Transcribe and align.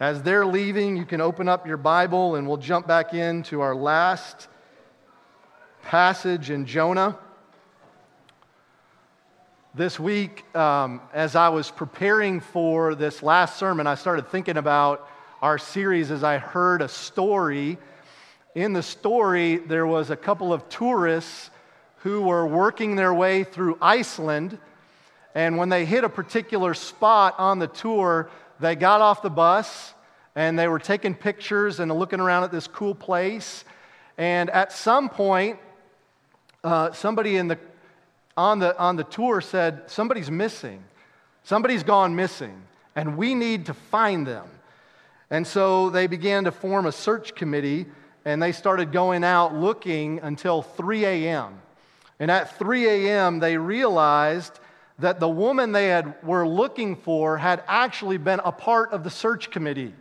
As 0.00 0.22
they're 0.22 0.46
leaving, 0.46 0.96
you 0.96 1.04
can 1.04 1.20
open 1.20 1.46
up 1.46 1.66
your 1.66 1.76
Bible 1.76 2.36
and 2.36 2.48
we'll 2.48 2.56
jump 2.56 2.86
back 2.86 3.12
into 3.12 3.60
our 3.60 3.74
last 3.74 4.48
passage 5.82 6.48
in 6.48 6.64
Jonah. 6.64 7.18
This 9.74 10.00
week, 10.00 10.56
um, 10.56 11.02
as 11.12 11.36
I 11.36 11.50
was 11.50 11.70
preparing 11.70 12.40
for 12.40 12.94
this 12.94 13.22
last 13.22 13.58
sermon, 13.58 13.86
I 13.86 13.94
started 13.94 14.30
thinking 14.30 14.56
about 14.56 15.06
our 15.42 15.58
series 15.58 16.10
as 16.10 16.24
I 16.24 16.38
heard 16.38 16.80
a 16.80 16.88
story. 16.88 17.76
In 18.54 18.72
the 18.72 18.82
story, 18.82 19.58
there 19.58 19.86
was 19.86 20.08
a 20.08 20.16
couple 20.16 20.50
of 20.50 20.66
tourists 20.70 21.50
who 21.96 22.22
were 22.22 22.46
working 22.46 22.96
their 22.96 23.12
way 23.12 23.44
through 23.44 23.76
Iceland. 23.82 24.58
And 25.34 25.58
when 25.58 25.68
they 25.68 25.84
hit 25.84 26.04
a 26.04 26.08
particular 26.08 26.72
spot 26.72 27.34
on 27.36 27.58
the 27.58 27.66
tour, 27.68 28.30
they 28.60 28.76
got 28.76 29.00
off 29.00 29.22
the 29.22 29.30
bus 29.30 29.94
and 30.34 30.58
they 30.58 30.68
were 30.68 30.78
taking 30.78 31.14
pictures 31.14 31.80
and 31.80 31.90
looking 31.92 32.20
around 32.20 32.44
at 32.44 32.52
this 32.52 32.66
cool 32.66 32.94
place. 32.94 33.64
And 34.16 34.50
at 34.50 34.72
some 34.72 35.08
point, 35.08 35.58
uh, 36.62 36.92
somebody 36.92 37.36
in 37.36 37.48
the 37.48 37.58
on 38.36 38.58
the, 38.58 38.78
on 38.78 38.96
the 38.96 39.04
tour 39.04 39.40
said, 39.40 39.82
Somebody's 39.86 40.30
missing. 40.30 40.82
Somebody's 41.42 41.82
gone 41.82 42.16
missing, 42.16 42.62
and 42.96 43.16
we 43.16 43.34
need 43.34 43.66
to 43.66 43.74
find 43.74 44.26
them. 44.26 44.46
And 45.30 45.46
so 45.46 45.90
they 45.90 46.06
began 46.06 46.44
to 46.44 46.52
form 46.52 46.86
a 46.86 46.92
search 46.92 47.34
committee, 47.34 47.86
and 48.24 48.42
they 48.42 48.52
started 48.52 48.92
going 48.92 49.24
out 49.24 49.54
looking 49.54 50.20
until 50.20 50.62
3 50.62 51.04
a.m. 51.04 51.60
And 52.18 52.30
at 52.30 52.58
3 52.58 52.86
a.m., 52.88 53.40
they 53.40 53.56
realized 53.56 54.58
that 55.00 55.20
the 55.20 55.28
woman 55.28 55.72
they 55.72 55.88
had, 55.88 56.14
were 56.22 56.46
looking 56.46 56.96
for 56.96 57.36
had 57.36 57.62
actually 57.66 58.18
been 58.18 58.40
a 58.44 58.52
part 58.52 58.92
of 58.92 59.04
the 59.04 59.10
search 59.10 59.50
committee. 59.50 59.94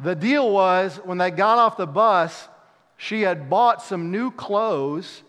The 0.00 0.14
deal 0.14 0.50
was 0.50 0.96
when 1.04 1.18
they 1.18 1.30
got 1.30 1.58
off 1.58 1.76
the 1.76 1.86
bus, 1.86 2.48
she 2.96 3.22
had 3.22 3.50
bought 3.50 3.82
some 3.82 4.10
new 4.10 4.30
clothes 4.30 5.22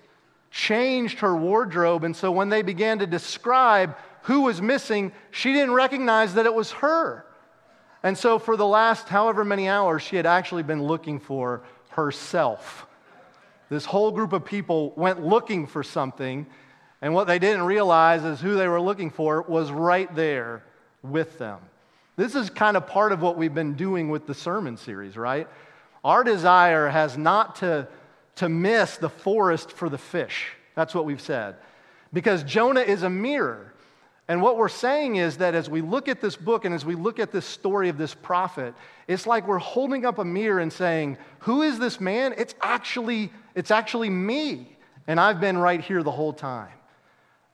changed 0.57 1.19
her 1.19 1.35
wardrobe. 1.35 2.03
And 2.03 2.15
so 2.15 2.31
when 2.31 2.49
they 2.49 2.61
began 2.61 2.99
to 2.99 3.07
describe 3.07 3.95
who 4.23 4.41
was 4.41 4.61
missing, 4.61 5.11
she 5.31 5.53
didn't 5.53 5.73
recognize 5.73 6.33
that 6.33 6.45
it 6.45 6.53
was 6.53 6.71
her. 6.71 7.25
And 8.03 8.17
so 8.17 8.39
for 8.39 8.57
the 8.57 8.65
last 8.65 9.07
however 9.07 9.43
many 9.45 9.69
hours, 9.69 10.01
she 10.01 10.15
had 10.15 10.25
actually 10.25 10.63
been 10.63 10.83
looking 10.83 11.19
for 11.19 11.63
herself. 11.89 12.87
This 13.69 13.85
whole 13.85 14.11
group 14.11 14.33
of 14.33 14.45
people 14.45 14.93
went 14.95 15.23
looking 15.23 15.67
for 15.67 15.83
something, 15.83 16.47
and 17.01 17.13
what 17.13 17.27
they 17.27 17.39
didn't 17.39 17.63
realize 17.63 18.23
is 18.23 18.41
who 18.41 18.55
they 18.55 18.67
were 18.67 18.81
looking 18.81 19.09
for 19.09 19.41
was 19.43 19.71
right 19.71 20.13
there 20.15 20.63
with 21.03 21.37
them. 21.37 21.59
This 22.15 22.35
is 22.35 22.49
kind 22.49 22.75
of 22.75 22.87
part 22.87 23.11
of 23.11 23.21
what 23.21 23.37
we've 23.37 23.53
been 23.53 23.75
doing 23.75 24.09
with 24.09 24.25
the 24.25 24.33
sermon 24.33 24.77
series, 24.77 25.15
right? 25.15 25.47
Our 26.03 26.23
desire 26.23 26.87
has 26.87 27.17
not 27.17 27.57
to 27.57 27.87
to 28.37 28.49
miss 28.49 28.97
the 28.97 29.09
forest 29.09 29.71
for 29.71 29.89
the 29.89 29.97
fish. 29.97 30.51
That's 30.75 30.95
what 30.95 31.05
we've 31.05 31.21
said. 31.21 31.55
Because 32.13 32.43
Jonah 32.43 32.81
is 32.81 33.03
a 33.03 33.09
mirror. 33.09 33.73
And 34.27 34.41
what 34.41 34.57
we're 34.57 34.69
saying 34.69 35.15
is 35.15 35.37
that 35.37 35.55
as 35.55 35.69
we 35.69 35.81
look 35.81 36.07
at 36.07 36.21
this 36.21 36.35
book 36.35 36.65
and 36.65 36.73
as 36.73 36.85
we 36.85 36.95
look 36.95 37.19
at 37.19 37.31
this 37.31 37.45
story 37.45 37.89
of 37.89 37.97
this 37.97 38.13
prophet, 38.13 38.75
it's 39.07 39.25
like 39.25 39.47
we're 39.47 39.57
holding 39.57 40.05
up 40.05 40.19
a 40.19 40.25
mirror 40.25 40.59
and 40.59 40.71
saying, 40.71 41.17
Who 41.39 41.63
is 41.63 41.79
this 41.79 41.99
man? 41.99 42.35
It's 42.37 42.53
actually, 42.61 43.31
it's 43.55 43.71
actually 43.71 44.09
me. 44.09 44.77
And 45.07 45.19
I've 45.19 45.39
been 45.41 45.57
right 45.57 45.81
here 45.81 46.03
the 46.03 46.11
whole 46.11 46.33
time. 46.33 46.69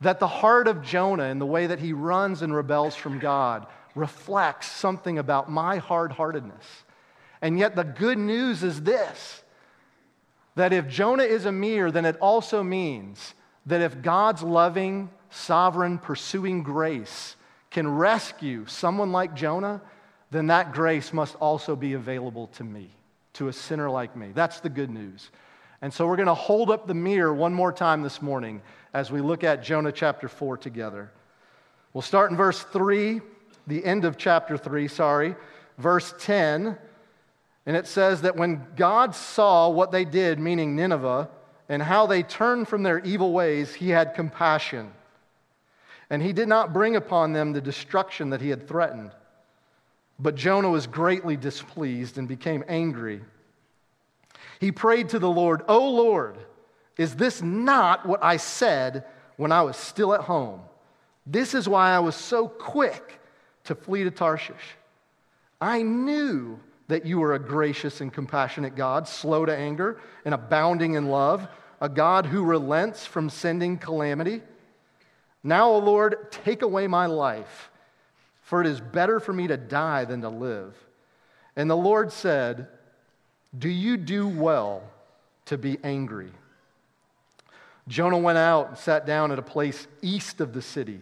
That 0.04 0.20
the 0.20 0.28
heart 0.28 0.68
of 0.68 0.82
Jonah 0.82 1.24
and 1.24 1.40
the 1.40 1.46
way 1.46 1.66
that 1.66 1.78
he 1.78 1.92
runs 1.92 2.42
and 2.42 2.54
rebels 2.54 2.94
from 2.94 3.18
God 3.18 3.66
reflects 3.94 4.70
something 4.70 5.18
about 5.18 5.50
my 5.50 5.78
hard 5.78 6.12
heartedness. 6.12 6.64
And 7.40 7.58
yet, 7.58 7.74
the 7.74 7.84
good 7.84 8.18
news 8.18 8.62
is 8.62 8.82
this 8.82 9.42
that 10.56 10.72
if 10.72 10.88
Jonah 10.88 11.24
is 11.24 11.46
a 11.46 11.52
mirror, 11.52 11.90
then 11.90 12.04
it 12.04 12.16
also 12.20 12.62
means 12.62 13.34
that 13.66 13.80
if 13.80 14.02
God's 14.02 14.42
loving, 14.42 15.10
sovereign, 15.30 15.98
pursuing 15.98 16.62
grace 16.62 17.34
can 17.70 17.88
rescue 17.88 18.66
someone 18.66 19.10
like 19.10 19.34
Jonah, 19.34 19.80
then 20.30 20.48
that 20.48 20.72
grace 20.72 21.12
must 21.12 21.34
also 21.36 21.74
be 21.74 21.94
available 21.94 22.48
to 22.48 22.62
me, 22.62 22.90
to 23.32 23.48
a 23.48 23.52
sinner 23.52 23.90
like 23.90 24.14
me. 24.14 24.32
That's 24.34 24.60
the 24.60 24.68
good 24.68 24.90
news. 24.90 25.30
And 25.84 25.92
so 25.92 26.06
we're 26.06 26.16
going 26.16 26.28
to 26.28 26.34
hold 26.34 26.70
up 26.70 26.86
the 26.86 26.94
mirror 26.94 27.34
one 27.34 27.52
more 27.52 27.70
time 27.70 28.00
this 28.00 28.22
morning 28.22 28.62
as 28.94 29.12
we 29.12 29.20
look 29.20 29.44
at 29.44 29.62
Jonah 29.62 29.92
chapter 29.92 30.28
4 30.28 30.56
together. 30.56 31.12
We'll 31.92 32.00
start 32.00 32.30
in 32.30 32.38
verse 32.38 32.62
3, 32.62 33.20
the 33.66 33.84
end 33.84 34.06
of 34.06 34.16
chapter 34.16 34.56
3, 34.56 34.88
sorry. 34.88 35.36
Verse 35.76 36.14
10 36.20 36.78
and 37.66 37.76
it 37.76 37.86
says 37.86 38.22
that 38.22 38.34
when 38.34 38.66
God 38.76 39.14
saw 39.14 39.68
what 39.68 39.92
they 39.92 40.06
did, 40.06 40.38
meaning 40.38 40.74
Nineveh, 40.74 41.28
and 41.68 41.82
how 41.82 42.06
they 42.06 42.22
turned 42.22 42.66
from 42.66 42.82
their 42.82 43.00
evil 43.00 43.34
ways, 43.34 43.74
he 43.74 43.90
had 43.90 44.14
compassion. 44.14 44.90
And 46.08 46.22
he 46.22 46.32
did 46.32 46.48
not 46.48 46.72
bring 46.72 46.96
upon 46.96 47.34
them 47.34 47.52
the 47.52 47.60
destruction 47.60 48.30
that 48.30 48.40
he 48.40 48.48
had 48.48 48.66
threatened. 48.66 49.10
But 50.18 50.34
Jonah 50.34 50.70
was 50.70 50.86
greatly 50.86 51.36
displeased 51.36 52.16
and 52.16 52.26
became 52.26 52.64
angry. 52.68 53.20
He 54.64 54.72
prayed 54.72 55.10
to 55.10 55.18
the 55.18 55.30
Lord, 55.30 55.62
O 55.68 55.90
Lord, 55.90 56.38
is 56.96 57.16
this 57.16 57.42
not 57.42 58.06
what 58.06 58.24
I 58.24 58.38
said 58.38 59.04
when 59.36 59.52
I 59.52 59.60
was 59.60 59.76
still 59.76 60.14
at 60.14 60.22
home? 60.22 60.62
This 61.26 61.52
is 61.52 61.68
why 61.68 61.90
I 61.90 61.98
was 61.98 62.16
so 62.16 62.48
quick 62.48 63.20
to 63.64 63.74
flee 63.74 64.04
to 64.04 64.10
Tarshish. 64.10 64.78
I 65.60 65.82
knew 65.82 66.58
that 66.88 67.04
you 67.04 67.22
are 67.22 67.34
a 67.34 67.38
gracious 67.38 68.00
and 68.00 68.10
compassionate 68.10 68.74
God, 68.74 69.06
slow 69.06 69.44
to 69.44 69.54
anger 69.54 70.00
and 70.24 70.32
abounding 70.32 70.94
in 70.94 71.10
love, 71.10 71.46
a 71.82 71.90
God 71.90 72.24
who 72.24 72.42
relents 72.42 73.04
from 73.04 73.28
sending 73.28 73.76
calamity. 73.76 74.40
Now, 75.42 75.68
O 75.72 75.78
Lord, 75.78 76.32
take 76.32 76.62
away 76.62 76.86
my 76.86 77.04
life, 77.04 77.70
for 78.40 78.62
it 78.62 78.66
is 78.66 78.80
better 78.80 79.20
for 79.20 79.34
me 79.34 79.46
to 79.46 79.58
die 79.58 80.06
than 80.06 80.22
to 80.22 80.30
live. 80.30 80.74
And 81.54 81.68
the 81.68 81.76
Lord 81.76 82.10
said, 82.10 82.68
Do 83.56 83.68
you 83.68 83.96
do 83.96 84.26
well 84.26 84.82
to 85.46 85.56
be 85.58 85.78
angry? 85.84 86.32
Jonah 87.86 88.18
went 88.18 88.38
out 88.38 88.68
and 88.68 88.78
sat 88.78 89.06
down 89.06 89.30
at 89.30 89.38
a 89.38 89.42
place 89.42 89.86
east 90.02 90.40
of 90.40 90.52
the 90.52 90.62
city. 90.62 91.00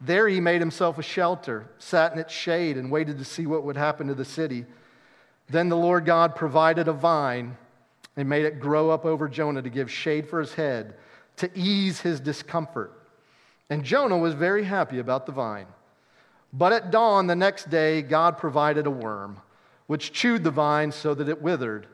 There 0.00 0.28
he 0.28 0.40
made 0.40 0.60
himself 0.60 0.98
a 0.98 1.02
shelter, 1.02 1.68
sat 1.78 2.12
in 2.12 2.18
its 2.18 2.32
shade, 2.32 2.76
and 2.76 2.90
waited 2.90 3.18
to 3.18 3.24
see 3.24 3.46
what 3.46 3.64
would 3.64 3.76
happen 3.76 4.08
to 4.08 4.14
the 4.14 4.24
city. 4.24 4.66
Then 5.48 5.68
the 5.68 5.76
Lord 5.76 6.04
God 6.04 6.34
provided 6.34 6.88
a 6.88 6.92
vine 6.92 7.56
and 8.16 8.28
made 8.28 8.44
it 8.44 8.60
grow 8.60 8.90
up 8.90 9.04
over 9.04 9.28
Jonah 9.28 9.62
to 9.62 9.70
give 9.70 9.90
shade 9.90 10.28
for 10.28 10.40
his 10.40 10.54
head, 10.54 10.94
to 11.36 11.50
ease 11.54 12.00
his 12.00 12.18
discomfort. 12.20 12.92
And 13.68 13.84
Jonah 13.84 14.18
was 14.18 14.34
very 14.34 14.64
happy 14.64 14.98
about 14.98 15.26
the 15.26 15.32
vine. 15.32 15.66
But 16.52 16.72
at 16.72 16.90
dawn 16.90 17.26
the 17.26 17.36
next 17.36 17.68
day, 17.68 18.02
God 18.02 18.38
provided 18.38 18.86
a 18.86 18.90
worm, 18.90 19.40
which 19.86 20.12
chewed 20.12 20.44
the 20.44 20.50
vine 20.50 20.92
so 20.92 21.14
that 21.14 21.28
it 21.28 21.42
withered. 21.42 21.86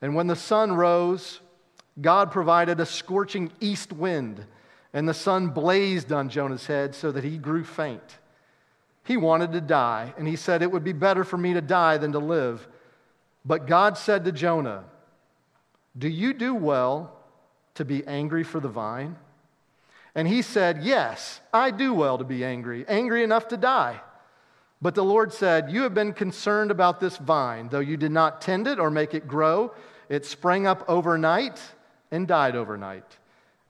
And 0.00 0.14
when 0.14 0.26
the 0.26 0.36
sun 0.36 0.72
rose, 0.72 1.40
God 2.00 2.30
provided 2.30 2.80
a 2.80 2.86
scorching 2.86 3.52
east 3.60 3.92
wind, 3.92 4.44
and 4.92 5.08
the 5.08 5.14
sun 5.14 5.48
blazed 5.48 6.12
on 6.12 6.28
Jonah's 6.28 6.66
head 6.66 6.94
so 6.94 7.12
that 7.12 7.24
he 7.24 7.38
grew 7.38 7.64
faint. 7.64 8.18
He 9.04 9.16
wanted 9.16 9.52
to 9.52 9.60
die, 9.60 10.12
and 10.16 10.28
he 10.28 10.36
said, 10.36 10.62
It 10.62 10.70
would 10.70 10.84
be 10.84 10.92
better 10.92 11.24
for 11.24 11.36
me 11.36 11.54
to 11.54 11.60
die 11.60 11.96
than 11.96 12.12
to 12.12 12.18
live. 12.18 12.66
But 13.44 13.66
God 13.66 13.96
said 13.96 14.24
to 14.24 14.32
Jonah, 14.32 14.84
Do 15.96 16.08
you 16.08 16.34
do 16.34 16.54
well 16.54 17.16
to 17.74 17.84
be 17.84 18.06
angry 18.06 18.44
for 18.44 18.60
the 18.60 18.68
vine? 18.68 19.16
And 20.14 20.28
he 20.28 20.42
said, 20.42 20.82
Yes, 20.82 21.40
I 21.52 21.70
do 21.70 21.94
well 21.94 22.18
to 22.18 22.24
be 22.24 22.44
angry, 22.44 22.84
angry 22.88 23.22
enough 23.22 23.48
to 23.48 23.56
die. 23.56 24.00
But 24.80 24.94
the 24.94 25.04
Lord 25.04 25.32
said, 25.32 25.70
You 25.70 25.82
have 25.82 25.94
been 25.94 26.12
concerned 26.12 26.70
about 26.70 27.00
this 27.00 27.16
vine, 27.16 27.68
though 27.68 27.80
you 27.80 27.96
did 27.96 28.12
not 28.12 28.40
tend 28.40 28.66
it 28.66 28.78
or 28.78 28.90
make 28.90 29.14
it 29.14 29.26
grow. 29.26 29.72
It 30.08 30.24
sprang 30.24 30.66
up 30.66 30.84
overnight 30.88 31.60
and 32.10 32.26
died 32.26 32.56
overnight. 32.56 33.18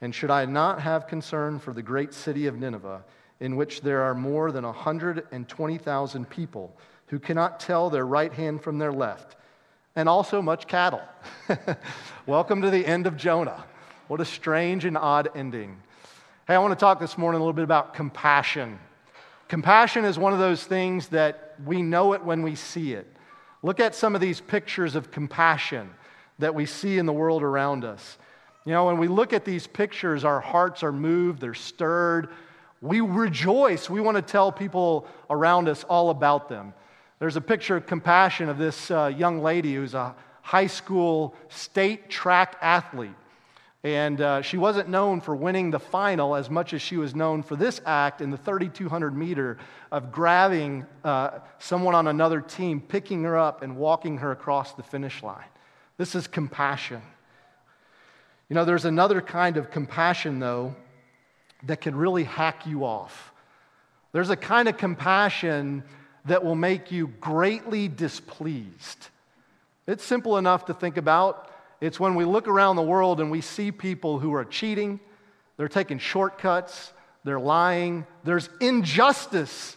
And 0.01 0.15
should 0.15 0.31
I 0.31 0.45
not 0.45 0.81
have 0.81 1.09
concern 1.09 1.59
for 1.59 1.73
the 1.73 1.83
great 1.83 2.15
city 2.15 2.47
of 2.47 2.57
Nineveh, 2.57 3.03
in 3.41 3.57
which 3.57 3.81
there 3.81 4.03
are 4.03 4.15
more 4.15 4.53
than 4.53 4.65
120,000 4.65 6.31
people 6.31 6.77
who 7.07 7.19
cannot 7.19 7.59
tell 7.59 7.91
their 7.91 8.07
right 8.07 8.33
hand 8.33 8.63
from 8.63 8.79
their 8.79 8.93
left? 8.93 9.37
and 9.99 10.09
also 10.09 10.41
much 10.41 10.69
cattle. 10.69 11.03
Welcome 12.27 12.63
to 12.63 12.71
the 12.71 12.87
end 12.87 13.09
of 13.09 13.17
Jonah. 13.17 13.65
What 14.07 14.21
a 14.21 14.25
strange 14.25 14.85
and 14.85 14.97
odd 14.97 15.29
ending. 15.35 15.77
Hey, 16.47 16.55
I 16.55 16.59
want 16.59 16.71
to 16.71 16.79
talk 16.79 17.01
this 17.01 17.19
morning 17.19 17.41
a 17.41 17.43
little 17.43 17.53
bit 17.53 17.65
about 17.65 17.95
compassion. 17.95 18.79
Compassion 19.49 20.05
is 20.05 20.19
one 20.19 20.33
of 20.33 20.39
those 20.39 20.63
things 20.65 21.09
that 21.09 21.55
we 21.65 21.83
know 21.83 22.13
it 22.13 22.23
when 22.23 22.43
we 22.43 22.55
see 22.55 22.93
it. 22.93 23.07
Look 23.63 23.81
at 23.81 23.95
some 23.95 24.15
of 24.15 24.21
these 24.21 24.41
pictures 24.41 24.95
of 24.95 25.11
compassion 25.11 25.91
that 26.39 26.55
we 26.55 26.67
see 26.67 26.99
in 26.99 27.07
the 27.07 27.13
world 27.13 27.43
around 27.43 27.85
us. 27.85 28.19
You 28.65 28.73
know, 28.73 28.87
when 28.87 28.99
we 28.99 29.09
look 29.09 29.33
at 29.33 29.45
these 29.45 29.67
pictures, 29.67 30.25
our 30.25 30.41
hearts 30.41 30.83
are 30.83 30.93
moved, 30.93 31.41
they're 31.41 31.55
stirred. 31.55 32.29
We 32.81 33.01
rejoice. 33.01 33.91
We 33.91 34.01
want 34.01 34.17
to 34.17 34.23
tell 34.23 34.53
people 34.53 35.07
around 35.31 35.69
us 35.69 35.83
all 35.85 36.11
about 36.11 36.49
them. 36.49 36.75
There's 37.19 37.37
a 37.37 37.41
picture 37.41 37.77
of 37.77 37.87
compassion 37.87 38.49
of 38.49 38.59
this 38.59 38.91
uh, 38.91 39.13
young 39.17 39.43
lady 39.43 39.75
who's 39.75 39.95
a 39.95 40.15
high 40.43 40.69
school 40.69 41.35
state 41.49 42.09
track 42.09 42.57
athlete. 42.61 43.11
And 43.85 44.21
uh, 44.21 44.43
she 44.43 44.57
wasn't 44.57 44.89
known 44.89 45.21
for 45.21 45.37
winning 45.37 45.71
the 45.71 45.79
final 45.79 46.35
as 46.35 46.51
much 46.51 46.73
as 46.73 46.83
she 46.83 46.97
was 46.97 47.15
known 47.15 47.45
for 47.45 47.55
this 47.55 47.81
act 47.87 48.21
in 48.21 48.31
the 48.31 48.37
3,200 48.37 49.17
meter 49.17 49.59
of 49.93 50.11
grabbing 50.11 50.85
uh, 51.05 51.39
someone 51.59 51.95
on 51.95 52.09
another 52.09 52.41
team, 52.41 52.81
picking 52.81 53.23
her 53.23 53.39
up, 53.39 53.63
and 53.63 53.77
walking 53.77 54.19
her 54.19 54.33
across 54.33 54.75
the 54.75 54.83
finish 54.83 55.23
line. 55.23 55.47
This 55.97 56.17
is 56.17 56.27
compassion. 56.27 57.03
You 58.49 58.55
know, 58.55 58.65
there's 58.65 58.85
another 58.85 59.21
kind 59.21 59.57
of 59.57 59.71
compassion, 59.71 60.41
though, 60.41 60.75
that 61.65 61.81
can 61.81 61.95
really 61.95 62.25
hack 62.25 62.67
you 62.67 62.85
off. 62.85 63.33
There's 64.13 64.31
a 64.31 64.37
kind 64.37 64.69
of 64.69 64.77
compassion 64.77 65.85
that 66.25 66.45
will 66.45 66.55
make 66.55 66.91
you 66.91 67.09
greatly 67.21 67.89
displeased. 67.89 69.09
It's 69.87 70.05
simple 70.05 70.37
enough 70.37 70.67
to 70.67 70.75
think 70.75 70.97
about. 70.97 71.51
It's 71.81 72.01
when 72.01 72.15
we 72.15 72.25
look 72.25 72.49
around 72.49 72.77
the 72.77 72.83
world 72.83 73.21
and 73.21 73.31
we 73.31 73.41
see 73.41 73.71
people 73.71 74.19
who 74.19 74.35
are 74.35 74.45
cheating, 74.45 75.01
they're 75.57 75.69
taking 75.69 75.99
shortcuts, 75.99 76.93
they're 77.25 77.41
lying, 77.41 78.07
there's 78.25 78.49
injustice. 78.61 79.77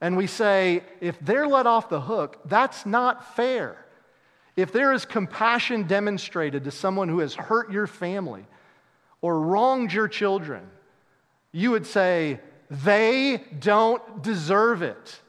And 0.00 0.16
we 0.16 0.26
say, 0.26 0.82
if 1.00 1.18
they're 1.20 1.46
let 1.46 1.66
off 1.66 1.88
the 1.88 2.00
hook, 2.00 2.40
that's 2.44 2.86
not 2.86 3.36
fair. 3.36 3.84
If 4.56 4.72
there 4.72 4.92
is 4.92 5.04
compassion 5.04 5.84
demonstrated 5.84 6.64
to 6.64 6.70
someone 6.70 7.08
who 7.08 7.20
has 7.20 7.34
hurt 7.34 7.72
your 7.72 7.86
family 7.86 8.44
or 9.20 9.40
wronged 9.40 9.92
your 9.92 10.08
children, 10.08 10.68
you 11.52 11.70
would 11.70 11.86
say, 11.86 12.40
they 12.70 13.42
don't 13.58 14.22
deserve 14.22 14.82
it 14.82 15.20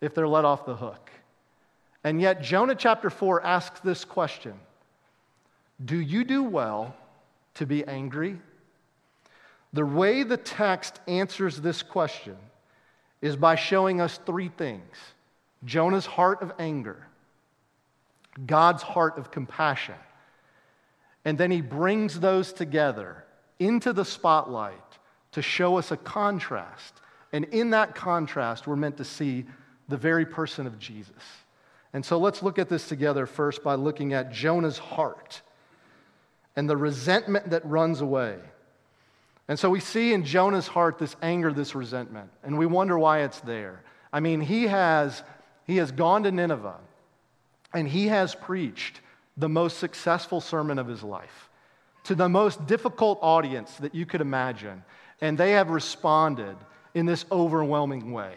if 0.00 0.14
they're 0.14 0.28
let 0.28 0.44
off 0.44 0.66
the 0.66 0.76
hook. 0.76 1.10
And 2.04 2.20
yet, 2.20 2.42
Jonah 2.42 2.74
chapter 2.74 3.10
4 3.10 3.42
asks 3.44 3.80
this 3.80 4.04
question 4.04 4.54
Do 5.82 5.98
you 5.98 6.24
do 6.24 6.42
well 6.42 6.94
to 7.54 7.66
be 7.66 7.84
angry? 7.84 8.38
The 9.72 9.84
way 9.84 10.22
the 10.22 10.36
text 10.36 11.00
answers 11.08 11.60
this 11.60 11.82
question 11.82 12.36
is 13.20 13.36
by 13.36 13.56
showing 13.56 14.00
us 14.00 14.18
three 14.24 14.48
things 14.48 14.96
Jonah's 15.64 16.06
heart 16.06 16.42
of 16.42 16.52
anger, 16.58 17.06
God's 18.46 18.82
heart 18.82 19.18
of 19.18 19.30
compassion, 19.30 19.96
and 21.24 21.38
then 21.38 21.50
he 21.50 21.60
brings 21.60 22.20
those 22.20 22.52
together 22.52 23.24
into 23.58 23.92
the 23.92 24.04
spotlight 24.04 24.74
to 25.32 25.42
show 25.42 25.78
us 25.78 25.90
a 25.90 25.96
contrast. 25.96 27.00
And 27.32 27.46
in 27.46 27.70
that 27.70 27.94
contrast, 27.94 28.66
we're 28.66 28.76
meant 28.76 28.98
to 28.98 29.04
see 29.04 29.46
the 29.88 29.96
very 29.96 30.24
person 30.24 30.66
of 30.66 30.78
Jesus. 30.78 31.10
And 31.92 32.04
so 32.04 32.18
let's 32.18 32.42
look 32.42 32.58
at 32.58 32.68
this 32.68 32.88
together 32.88 33.26
first 33.26 33.64
by 33.64 33.74
looking 33.74 34.12
at 34.12 34.32
Jonah's 34.32 34.78
heart 34.78 35.42
and 36.56 36.68
the 36.68 36.76
resentment 36.76 37.50
that 37.50 37.64
runs 37.66 38.00
away. 38.00 38.38
And 39.48 39.58
so 39.58 39.68
we 39.68 39.80
see 39.80 40.12
in 40.12 40.24
Jonah's 40.24 40.66
heart 40.66 40.98
this 40.98 41.16
anger, 41.20 41.52
this 41.52 41.74
resentment, 41.74 42.30
and 42.42 42.58
we 42.58 42.66
wonder 42.66 42.98
why 42.98 43.20
it's 43.20 43.40
there. 43.40 43.82
I 44.12 44.20
mean, 44.20 44.40
he 44.40 44.68
has, 44.68 45.22
he 45.66 45.76
has 45.78 45.90
gone 45.90 46.22
to 46.22 46.30
Nineveh 46.30 46.78
and 47.74 47.88
he 47.88 48.06
has 48.06 48.34
preached 48.34 49.00
the 49.36 49.48
most 49.48 49.78
successful 49.78 50.40
sermon 50.40 50.78
of 50.78 50.86
his 50.86 51.02
life 51.02 51.50
to 52.04 52.14
the 52.14 52.28
most 52.28 52.66
difficult 52.66 53.18
audience 53.20 53.74
that 53.78 53.94
you 53.94 54.06
could 54.06 54.20
imagine, 54.20 54.84
and 55.20 55.36
they 55.36 55.52
have 55.52 55.70
responded 55.70 56.56
in 56.94 57.06
this 57.06 57.24
overwhelming 57.32 58.12
way. 58.12 58.34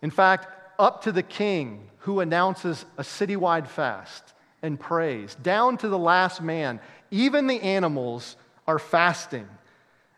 In 0.00 0.10
fact, 0.10 0.46
up 0.78 1.02
to 1.02 1.12
the 1.12 1.22
king 1.22 1.88
who 1.98 2.20
announces 2.20 2.84
a 2.96 3.02
citywide 3.02 3.66
fast 3.66 4.32
and 4.62 4.78
prays, 4.78 5.34
down 5.42 5.76
to 5.78 5.88
the 5.88 5.98
last 5.98 6.40
man, 6.40 6.80
even 7.12 7.46
the 7.46 7.60
animals 7.60 8.34
are 8.66 8.80
fasting, 8.80 9.48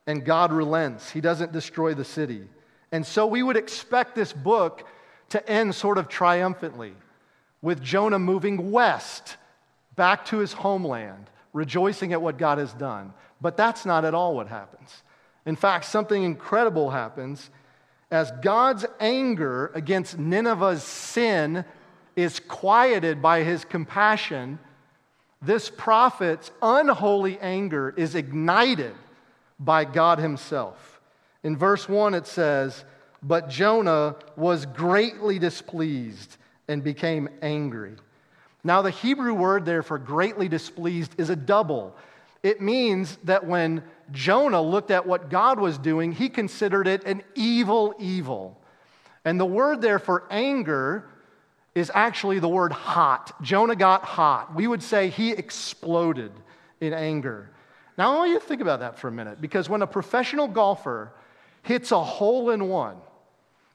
and 0.07 0.25
God 0.25 0.53
relents. 0.53 1.11
He 1.11 1.21
doesn't 1.21 1.53
destroy 1.53 1.93
the 1.93 2.05
city. 2.05 2.49
And 2.93 3.05
so 3.05 3.27
we 3.27 3.43
would 3.43 3.57
expect 3.57 4.15
this 4.15 4.33
book 4.33 4.87
to 5.31 5.51
end 5.51 5.75
sort 5.75 5.99
of 5.99 6.09
triumphantly, 6.09 6.95
with 7.61 7.83
Jonah 7.83 8.19
moving 8.19 8.71
west 8.71 9.37
back 9.97 10.25
to 10.27 10.39
his 10.39 10.53
homeland, 10.53 11.29
rejoicing 11.53 12.13
at 12.13 12.23
what 12.23 12.39
God 12.39 12.59
has 12.59 12.73
done. 12.73 13.13
But 13.41 13.57
that's 13.57 13.85
not 13.85 14.05
at 14.05 14.15
all 14.15 14.35
what 14.37 14.49
happens. 14.49 15.03
In 15.45 15.57
fact, 15.57 15.85
something 15.85 16.23
incredible 16.23 16.91
happens 16.91 17.51
as 18.11 18.31
God's 18.43 18.87
anger 19.01 19.73
against 19.75 20.19
Nineveh's 20.19 20.85
sin 20.85 21.65
is 22.17 22.39
quieted 22.39 23.21
by 23.21 23.43
his 23.43 23.65
compassion, 23.65 24.59
this 25.47 25.71
prophet's 25.71 26.51
unholy 26.63 27.39
anger 27.41 27.95
is 27.97 28.15
ignited 28.15 28.95
by 29.59 29.85
God 29.85 30.19
himself. 30.19 31.01
In 31.43 31.57
verse 31.57 31.89
1, 31.89 32.15
it 32.15 32.27
says, 32.27 32.85
But 33.23 33.49
Jonah 33.49 34.17
was 34.37 34.67
greatly 34.67 35.39
displeased 35.39 36.37
and 36.69 36.83
became 36.83 37.29
angry. 37.43 37.95
Now, 38.65 38.81
the 38.81 38.91
Hebrew 38.91 39.35
word 39.35 39.67
there 39.67 39.83
for 39.83 39.99
greatly 39.99 40.49
displeased 40.49 41.15
is 41.19 41.29
a 41.29 41.37
double. 41.37 41.95
It 42.43 42.61
means 42.61 43.19
that 43.25 43.47
when 43.47 43.83
Jonah 44.11 44.63
looked 44.63 44.91
at 44.91 45.07
what 45.07 45.31
God 45.31 45.59
was 45.59 45.77
doing, 45.77 46.13
he 46.13 46.29
considered 46.29 46.89
it 46.89 47.05
an 47.05 47.23
evil 47.35 47.95
evil. 47.99 48.59
And 49.25 49.39
the 49.39 49.47
word 49.47 49.81
there 49.81 49.99
for 49.99 50.25
anger 50.31 51.09
is 51.75 51.91
actually 51.95 52.39
the 52.39 52.49
word 52.49 52.73
hot. 52.73 53.35
Jonah 53.43 53.77
got 53.77 54.05
hot. 54.05 54.55
We 54.55 54.67
would 54.67 54.83
say 54.83 55.09
he 55.09 55.33
exploded 55.33 56.33
in 56.81 56.93
anger. 56.93 57.51
Now, 57.97 58.13
I 58.13 58.17
want 58.19 58.31
you 58.31 58.39
to 58.39 58.45
think 58.45 58.61
about 58.61 58.81
that 58.81 58.99
for 58.99 59.09
a 59.09 59.13
minute 59.13 59.41
because 59.41 59.69
when 59.69 59.83
a 59.83 59.87
professional 59.87 60.49
golfer 60.49 61.13
hits 61.63 61.93
a 61.93 62.03
hole 62.03 62.51
in 62.51 62.69
one 62.69 62.97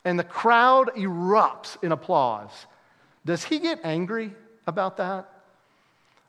and 0.05 0.17
the 0.17 0.23
crowd 0.23 0.91
erupts 0.95 1.81
in 1.83 1.91
applause, 1.91 2.51
does 3.25 3.43
he 3.43 3.59
get 3.59 3.79
angry 3.83 4.33
about 4.67 4.97
that? 4.97 5.29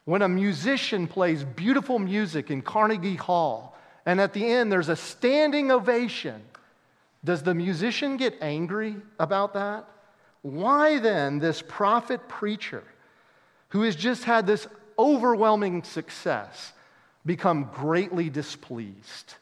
When 0.05 0.23
a 0.23 0.29
musician 0.29 1.07
plays 1.07 1.45
beautiful 1.45 1.99
music 1.99 2.51
in 2.51 2.63
Carnegie 2.63 3.17
Hall 3.17 3.77
and 4.07 4.21
at 4.21 4.33
the 4.33 4.45
end 4.45 4.73
there's 4.73 4.89
a 4.89 4.97
standing 4.97 5.71
ovation, 5.71 6.43
does 7.25 7.43
the 7.43 7.55
musician 7.55 8.17
get 8.17 8.35
angry 8.41 8.97
about 9.19 9.55
that? 9.55 9.87
Why 10.43 10.99
then 10.99 11.39
this 11.39 11.63
prophet 11.63 12.29
preacher 12.29 12.83
who 13.69 13.83
has 13.83 13.97
just 13.97 14.25
had 14.25 14.47
this 14.47 14.67
overwhelming 14.99 15.83
success 15.83 16.73
become 17.27 17.71
greatly 17.75 18.31
displeased? 18.31 19.35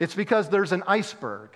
It's 0.00 0.14
because 0.14 0.48
there's 0.48 0.72
an 0.72 0.84
iceberg. 0.86 1.50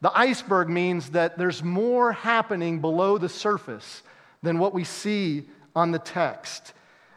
The 0.00 0.16
iceberg 0.16 0.68
means 0.68 1.10
that 1.10 1.36
there's 1.36 1.62
more 1.62 2.12
happening 2.12 2.80
below 2.80 3.18
the 3.18 3.28
surface 3.28 4.02
than 4.42 4.58
what 4.58 4.72
we 4.72 4.84
see 4.84 5.46
on 5.76 5.90
the 5.90 5.98
text. 5.98 6.72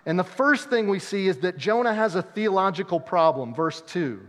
And 0.06 0.20
the 0.20 0.24
first 0.24 0.70
thing 0.70 0.88
we 0.88 1.00
see 1.00 1.28
is 1.28 1.38
that 1.40 1.58
Jonah 1.58 1.94
has 1.94 2.16
a 2.16 2.22
theological 2.22 3.00
problem, 3.00 3.54
verse 3.54 3.82
2. 3.82 4.20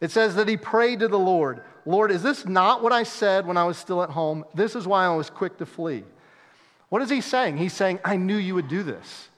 It 0.00 0.10
says 0.10 0.34
that 0.34 0.48
he 0.48 0.56
prayed 0.56 1.00
to 1.00 1.08
the 1.08 1.18
Lord, 1.18 1.62
Lord, 1.86 2.10
is 2.10 2.22
this 2.22 2.44
not 2.44 2.82
what 2.82 2.92
I 2.92 3.04
said 3.04 3.46
when 3.46 3.56
I 3.56 3.64
was 3.64 3.78
still 3.78 4.02
at 4.02 4.10
home? 4.10 4.44
This 4.54 4.74
is 4.74 4.86
why 4.86 5.06
I 5.06 5.14
was 5.14 5.30
quick 5.30 5.56
to 5.58 5.66
flee. 5.66 6.02
What 6.88 7.00
is 7.00 7.08
he 7.08 7.20
saying? 7.20 7.56
He's 7.56 7.72
saying, 7.72 8.00
I 8.04 8.16
knew 8.16 8.36
you 8.36 8.54
would 8.56 8.68
do 8.68 8.82
this. 8.82 9.28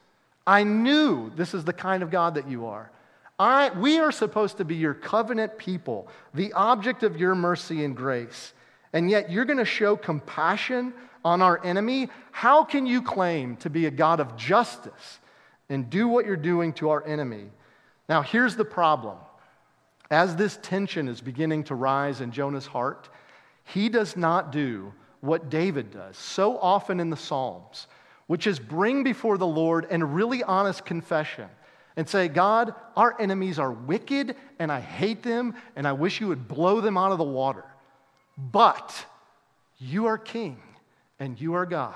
I 0.47 0.65
knew 0.65 1.31
this 1.37 1.53
is 1.53 1.65
the 1.65 1.75
kind 1.75 2.03
of 2.03 2.11
God 2.11 2.35
that 2.35 2.49
you 2.49 2.67
are. 2.67 2.91
I, 3.39 3.71
we 3.79 3.99
are 3.99 4.11
supposed 4.11 4.57
to 4.57 4.65
be 4.65 4.75
your 4.75 4.95
covenant 4.95 5.59
people, 5.59 6.09
the 6.35 6.53
object 6.55 7.03
of 7.03 7.19
your 7.19 7.35
mercy 7.35 7.85
and 7.85 7.95
grace. 7.95 8.53
And 8.93 9.11
yet 9.11 9.31
you're 9.31 9.45
going 9.45 9.59
to 9.59 9.65
show 9.65 9.95
compassion 9.95 10.95
on 11.25 11.43
our 11.43 11.63
enemy. 11.65 12.09
How 12.33 12.65
can 12.65 12.87
you 12.87 13.03
claim 13.03 13.57
to 13.59 13.71
be 13.71 13.87
a 13.87 13.91
God 13.91 14.21
of 14.21 14.37
justice 14.37 15.21
and 15.69 15.91
do 15.91 16.09
what 16.09 16.25
you're 16.25 16.37
doing 16.37 16.73
to 16.75 16.91
our 16.91 17.07
enemy? 17.07 17.45
Now, 18.09 18.23
here's 18.23 18.57
the 18.57 18.65
problem. 18.65 19.19
As 20.11 20.37
this 20.37 20.59
tension 20.63 21.09
is 21.09 21.21
beginning 21.21 21.65
to 21.65 21.75
rise 21.75 22.21
in 22.21 22.33
Jonah's 22.33 22.67
heart, 22.67 23.09
he 23.65 23.89
does 23.89 24.17
not 24.17 24.53
do 24.53 24.93
what 25.21 25.51
David 25.51 25.91
does 25.91 26.17
so 26.17 26.59
often 26.59 27.01
in 27.01 27.11
the 27.11 27.17
Psalms, 27.17 27.87
which 28.27 28.47
is 28.47 28.59
bring 28.59 29.03
before 29.03 29.37
the 29.37 29.47
Lord 29.47 29.87
and 29.91 30.15
really 30.15 30.43
honest 30.43 30.85
confession 30.85 31.49
and 31.97 32.09
say, 32.09 32.29
God, 32.29 32.75
our 32.97 33.21
enemies 33.21 33.59
are 33.59 33.73
wicked 33.73 34.37
and 34.59 34.71
I 34.71 34.81
hate 34.81 35.23
them 35.23 35.55
and 35.77 35.87
I 35.87 35.93
wish 35.93 36.21
you 36.21 36.29
would 36.29 36.47
blow 36.47 36.81
them 36.81 36.97
out 36.97 37.13
of 37.13 37.19
the 37.19 37.25
water. 37.25 37.65
But 38.39 39.05
you 39.79 40.07
are 40.07 40.17
king 40.17 40.59
and 41.19 41.39
you 41.41 41.55
are 41.55 41.67
God 41.67 41.95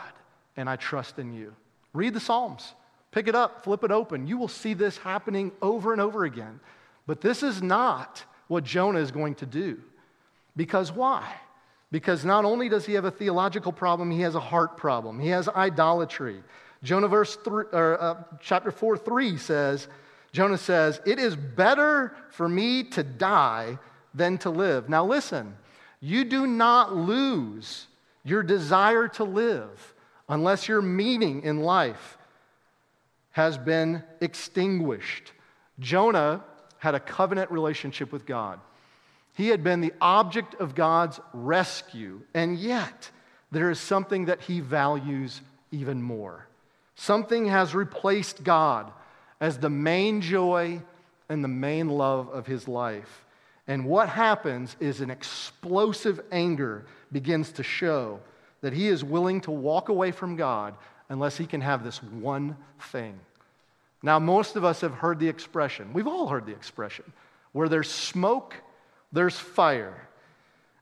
and 0.57 0.69
I 0.69 0.77
trust 0.77 1.19
in 1.19 1.33
you. 1.33 1.55
Read 1.93 2.15
the 2.15 2.21
Psalms. 2.21 2.75
Pick 3.13 3.29
it 3.29 3.35
up, 3.35 3.63
flip 3.63 3.85
it 3.85 3.91
open. 3.91 4.27
You 4.27 4.39
will 4.39 4.49
see 4.49 4.75
this 4.75 4.97
happening 4.97 5.53
over 5.61 5.93
and 5.93 6.01
over 6.01 6.25
again. 6.25 6.61
But 7.07 7.21
this 7.21 7.43
is 7.43 7.63
not 7.63 8.25
what 8.49 8.65
Jonah 8.65 9.01
is 9.01 9.11
going 9.11 9.35
to 9.37 9.47
do. 9.47 9.81
Because 10.57 10.93
why? 10.93 11.27
Because 11.91 12.25
not 12.25 12.45
only 12.45 12.69
does 12.69 12.87
he 12.87 12.95
have 12.95 13.05
a 13.05 13.11
theological 13.11 13.73
problem, 13.73 14.11
he 14.11 14.21
has 14.23 14.35
a 14.35 14.41
heart 14.41 14.77
problem. 14.77 15.19
He 15.19 15.29
has 15.29 15.49
idolatry. 15.49 16.43
Jonah 16.83 17.09
verse 17.09 17.37
three, 17.37 17.65
or, 17.73 18.01
uh, 18.01 18.25
chapter 18.41 18.71
4 18.71 18.97
3 18.97 19.37
says, 19.37 19.89
Jonah 20.33 20.59
says, 20.59 21.01
It 21.07 21.19
is 21.19 21.37
better 21.37 22.15
for 22.31 22.49
me 22.49 22.85
to 22.85 23.03
die 23.03 23.79
than 24.15 24.39
to 24.39 24.51
live. 24.51 24.89
Now 24.89 25.05
listen, 25.05 25.57
you 26.01 26.25
do 26.25 26.47
not 26.47 26.95
lose 26.97 27.87
your 28.25 28.43
desire 28.43 29.09
to 29.09 29.25
live 29.25 29.95
unless 30.29 30.69
your 30.69 30.83
meaning 30.83 31.43
in 31.43 31.61
life 31.61 32.19
has 33.31 33.57
been 33.59 34.03
extinguished. 34.21 35.33
Jonah 35.79 36.45
had 36.83 36.97
a 36.97 37.01
covenant 37.01 37.49
relationship 37.53 38.11
with 38.11 38.27
God. 38.27 38.59
He 39.35 39.47
had 39.51 39.63
been 39.63 39.81
the 39.81 39.95
object 40.01 40.57
of 40.57 40.75
God's 40.75 41.21
rescue, 41.33 42.23
and 42.35 42.59
yet 42.59 43.09
there 43.53 43.71
is 43.71 43.79
something 43.79 44.25
that 44.25 44.41
he 44.41 44.59
values 44.59 45.43
even 45.71 46.03
more. 46.03 46.49
Something 46.97 47.47
has 47.47 47.73
replaced 47.73 48.43
God 48.43 48.91
as 49.41 49.59
the 49.59 49.71
main 49.71 50.23
joy 50.23 50.83
and 51.29 51.45
the 51.45 51.49
main 51.49 51.89
love 51.89 52.29
of 52.31 52.49
his 52.49 52.67
life. 52.67 53.25
And 53.69 53.85
what 53.85 54.09
happens 54.09 54.75
is 54.81 55.01
an 55.01 55.11
explosive 55.11 56.21
anger 56.33 56.85
begins 57.13 57.53
to 57.53 57.63
show 57.63 58.19
that 58.61 58.73
he 58.73 58.89
is 58.89 59.05
willing 59.05 59.41
to 59.43 59.53
walk 59.53 59.89
away 59.89 60.11
from 60.11 60.35
God 60.35 60.75
unless 61.09 61.37
he 61.37 61.47
can 61.47 61.61
have 61.61 61.85
this 61.85 62.03
one 62.03 62.57
thing. 62.91 63.21
Now, 64.03 64.19
most 64.19 64.57
of 64.57 64.65
us 64.65 64.81
have 64.81 64.95
heard 64.95 65.19
the 65.19 65.29
expression, 65.29 65.93
we've 65.93 66.09
all 66.09 66.29
heard 66.29 66.47
the 66.47 66.53
expression, 66.53 67.13
where 67.53 67.69
there's 67.69 67.91
smoke, 67.91 68.57
there's 69.13 69.39
fire. 69.39 70.09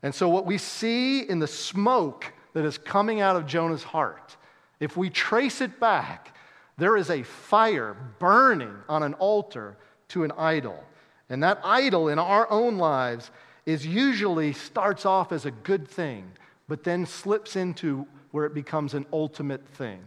And 0.03 0.15
so, 0.15 0.29
what 0.29 0.47
we 0.47 0.57
see 0.57 1.21
in 1.21 1.39
the 1.39 1.47
smoke 1.47 2.33
that 2.55 2.65
is 2.65 2.79
coming 2.79 3.21
out 3.21 3.37
of 3.37 3.47
Jonah's 3.47 3.83
heart, 3.83 4.37
if 4.79 4.97
we 4.97 5.11
trace 5.11 5.61
it 5.61 5.79
back, 5.79 6.35
there 6.79 6.97
is 6.97 7.11
a 7.11 7.23
fire 7.23 7.95
burning 8.19 8.75
on 8.89 9.03
an 9.03 9.15
altar 9.15 9.77
to 10.09 10.25
an 10.25 10.33
idol. 10.33 10.83
And 11.29 11.43
that 11.43 11.61
idol 11.63 12.09
in 12.09 12.19
our 12.19 12.51
own 12.51 12.79
lives 12.79 13.31
is 13.67 13.87
usually 13.87 14.55
starts 14.55 15.05
off 15.05 15.31
as 15.31 15.45
a 15.45 15.51
good 15.51 15.87
thing, 15.87 16.33
but 16.67 16.83
then 16.83 17.05
slips 17.05 17.55
into 17.55 18.07
where 18.31 18.47
it 18.47 18.55
becomes 18.55 18.95
an 18.95 19.05
ultimate 19.13 19.67
thing. 19.69 20.01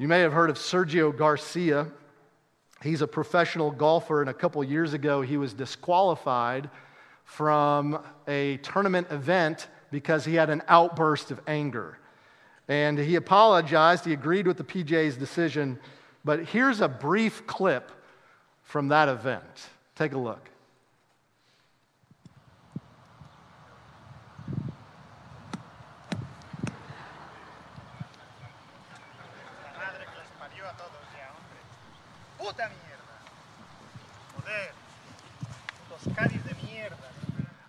You 0.00 0.06
may 0.06 0.20
have 0.20 0.32
heard 0.32 0.48
of 0.48 0.56
Sergio 0.56 1.16
Garcia. 1.16 1.88
He's 2.84 3.02
a 3.02 3.08
professional 3.08 3.72
golfer, 3.72 4.20
and 4.20 4.30
a 4.30 4.34
couple 4.34 4.62
years 4.62 4.92
ago, 4.92 5.22
he 5.22 5.36
was 5.36 5.52
disqualified 5.52 6.70
from 7.24 7.98
a 8.28 8.58
tournament 8.58 9.08
event 9.10 9.66
because 9.90 10.24
he 10.24 10.36
had 10.36 10.50
an 10.50 10.62
outburst 10.68 11.32
of 11.32 11.40
anger. 11.48 11.98
And 12.68 12.96
he 12.96 13.16
apologized, 13.16 14.04
he 14.04 14.12
agreed 14.12 14.46
with 14.46 14.56
the 14.56 14.62
PGA's 14.62 15.16
decision, 15.16 15.80
but 16.24 16.44
here's 16.44 16.80
a 16.80 16.88
brief 16.88 17.44
clip 17.48 17.90
from 18.62 18.88
that 18.88 19.08
event. 19.08 19.68
Take 19.96 20.12
a 20.12 20.18
look. 20.18 20.48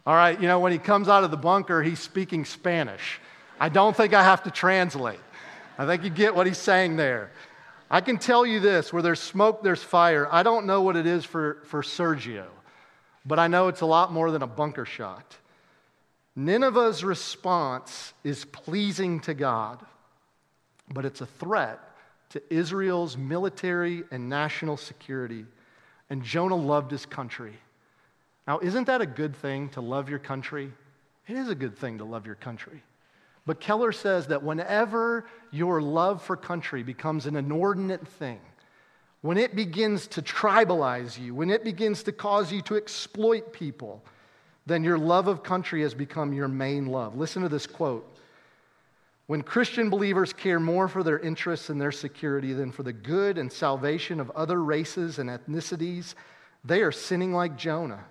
All 0.09 0.15
right, 0.15 0.41
you 0.41 0.47
know, 0.47 0.59
when 0.59 0.71
he 0.71 0.79
comes 0.79 1.07
out 1.07 1.23
of 1.23 1.29
the 1.29 1.37
bunker, 1.37 1.83
he's 1.83 1.99
speaking 1.99 2.43
Spanish. 2.43 3.19
I 3.59 3.69
don't 3.69 3.95
think 3.95 4.15
I 4.15 4.23
have 4.23 4.41
to 4.41 4.49
translate. 4.49 5.19
I 5.77 5.85
think 5.85 6.03
you 6.03 6.09
get 6.09 6.33
what 6.33 6.47
he's 6.47 6.57
saying 6.57 6.95
there. 6.95 7.29
I 7.91 8.01
can 8.01 8.17
tell 8.17 8.43
you 8.43 8.59
this 8.59 8.91
where 8.91 9.03
there's 9.03 9.19
smoke, 9.19 9.61
there's 9.61 9.83
fire. 9.83 10.27
I 10.31 10.41
don't 10.41 10.65
know 10.65 10.81
what 10.81 10.95
it 10.95 11.05
is 11.05 11.25
for, 11.25 11.59
for 11.65 11.83
Sergio, 11.83 12.47
but 13.23 13.37
I 13.37 13.49
know 13.49 13.67
it's 13.67 13.81
a 13.81 13.85
lot 13.85 14.11
more 14.11 14.31
than 14.31 14.41
a 14.41 14.47
bunker 14.47 14.83
shot. 14.83 15.37
Nineveh's 16.35 17.03
response 17.03 18.11
is 18.23 18.45
pleasing 18.45 19.19
to 19.19 19.35
God, 19.35 19.85
but 20.91 21.05
it's 21.05 21.21
a 21.21 21.27
threat 21.27 21.81
to 22.29 22.41
Israel's 22.51 23.15
military 23.15 24.05
and 24.09 24.27
national 24.27 24.77
security. 24.77 25.45
And 26.09 26.23
Jonah 26.23 26.55
loved 26.55 26.89
his 26.89 27.05
country. 27.05 27.53
Now, 28.49 28.57
isn't 28.57 28.85
that 28.85 28.99
a 28.99 29.05
good 29.05 29.35
thing 29.35 29.69
to 29.69 29.81
love 29.81 30.09
your 30.09 30.17
country? 30.17 30.73
It 31.27 31.37
is 31.37 31.49
a 31.49 31.55
good 31.55 31.77
thing 31.77 31.99
to 31.99 32.03
love 32.03 32.25
your 32.25 32.33
country. 32.33 32.81
But 33.45 33.59
Keller 33.59 33.91
says 33.91 34.25
that 34.29 34.41
whenever 34.41 35.27
your 35.51 35.83
love 35.83 36.23
for 36.23 36.35
country 36.35 36.81
becomes 36.81 37.27
an 37.27 37.35
inordinate 37.35 38.07
thing, 38.07 38.39
when 39.21 39.37
it 39.37 39.55
begins 39.55 40.07
to 40.07 40.23
tribalize 40.23 41.15
you, 41.15 41.35
when 41.35 41.51
it 41.51 41.63
begins 41.63 42.01
to 42.01 42.11
cause 42.11 42.51
you 42.51 42.63
to 42.63 42.75
exploit 42.75 43.53
people, 43.53 44.03
then 44.65 44.83
your 44.83 44.97
love 44.97 45.27
of 45.27 45.43
country 45.43 45.83
has 45.83 45.93
become 45.93 46.33
your 46.33 46.47
main 46.47 46.87
love. 46.87 47.15
Listen 47.15 47.43
to 47.43 47.49
this 47.49 47.67
quote. 47.67 48.17
When 49.27 49.43
Christian 49.43 49.91
believers 49.91 50.33
care 50.33 50.59
more 50.59 50.87
for 50.87 51.03
their 51.03 51.19
interests 51.19 51.69
and 51.69 51.79
their 51.79 51.91
security 51.91 52.53
than 52.53 52.71
for 52.71 52.81
the 52.81 52.93
good 52.93 53.37
and 53.37 53.51
salvation 53.51 54.19
of 54.19 54.31
other 54.31 54.63
races 54.63 55.19
and 55.19 55.29
ethnicities, 55.29 56.15
they 56.65 56.81
are 56.81 56.91
sinning 56.91 57.31
like 57.31 57.55
Jonah. 57.55 58.05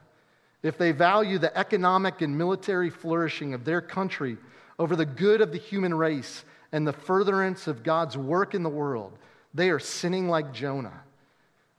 If 0.62 0.76
they 0.76 0.92
value 0.92 1.38
the 1.38 1.56
economic 1.56 2.20
and 2.20 2.36
military 2.36 2.90
flourishing 2.90 3.54
of 3.54 3.64
their 3.64 3.80
country 3.80 4.36
over 4.78 4.96
the 4.96 5.06
good 5.06 5.40
of 5.40 5.52
the 5.52 5.58
human 5.58 5.94
race 5.94 6.44
and 6.72 6.86
the 6.86 6.92
furtherance 6.92 7.66
of 7.66 7.82
God's 7.82 8.16
work 8.16 8.54
in 8.54 8.62
the 8.62 8.68
world, 8.68 9.16
they 9.54 9.70
are 9.70 9.78
sinning 9.78 10.28
like 10.28 10.52
Jonah. 10.52 11.02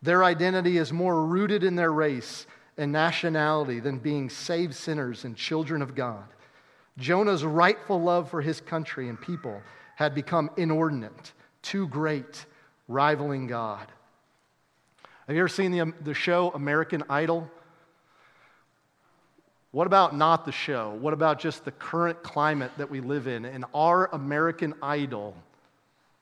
Their 0.02 0.24
identity 0.24 0.78
is 0.78 0.94
more 0.94 1.26
rooted 1.26 1.64
in 1.64 1.76
their 1.76 1.92
race 1.92 2.48
and 2.78 2.92
nationality 2.92 3.82
than 3.82 4.00
being 4.00 4.30
saved 4.30 4.74
sinners 4.74 5.26
and 5.26 5.36
children 5.36 5.82
of 5.82 5.96
God. 5.96 6.24
Jonah's 6.98 7.44
rightful 7.44 8.02
love 8.02 8.30
for 8.30 8.42
his 8.42 8.62
country 8.62 9.10
and 9.10 9.20
people 9.20 9.62
had 9.96 10.16
become 10.16 10.50
inordinate, 10.56 11.34
too 11.62 11.88
great, 11.90 12.46
rivaling 12.88 13.48
God. 13.48 13.86
Have 15.28 15.36
you 15.36 15.42
ever 15.42 15.50
seen 15.50 15.72
the, 15.72 15.82
um, 15.82 15.94
the 16.02 16.14
show 16.14 16.52
American 16.52 17.04
Idol? 17.10 17.50
What 19.72 19.86
about 19.86 20.16
not 20.16 20.46
the 20.46 20.52
show? 20.52 20.98
What 21.00 21.14
about 21.14 21.40
just 21.40 21.64
the 21.64 21.72
current 21.72 22.24
climate 22.24 22.72
that 22.78 22.90
we 22.90 23.02
live 23.02 23.28
in 23.28 23.46
and 23.46 23.66
our 23.74 24.08
American 24.08 24.74
idol 24.82 25.36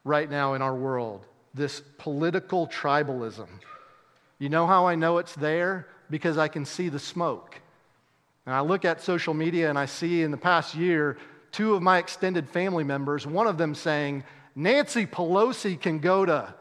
right 0.04 0.30
now 0.30 0.54
in 0.56 0.62
our 0.62 0.76
world? 0.76 1.26
This 1.54 1.82
political 1.98 2.68
tribalism. 2.68 3.48
You 4.38 4.50
know 4.50 4.68
how 4.68 4.86
I 4.86 4.96
know 4.96 5.18
it's 5.18 5.34
there? 5.36 5.88
Because 6.10 6.38
I 6.38 6.50
can 6.50 6.66
see 6.66 6.90
the 6.90 7.00
smoke. 7.00 7.60
And 8.46 8.54
I 8.54 8.62
look 8.62 8.86
at 8.86 9.02
social 9.02 9.34
media 9.34 9.70
and 9.70 9.80
I 9.80 9.86
see 9.86 10.24
in 10.24 10.32
the 10.32 10.38
past 10.38 10.76
year 10.76 11.18
two 11.52 11.74
of 11.74 11.82
my 11.82 11.98
extended 11.98 12.50
family 12.50 12.84
members, 12.84 13.26
one 13.26 13.48
of 13.48 13.58
them 13.58 13.74
saying, 13.76 14.24
Nancy 14.56 15.06
Pelosi 15.06 15.80
can 15.80 16.00
go 16.00 16.26
to 16.26 16.54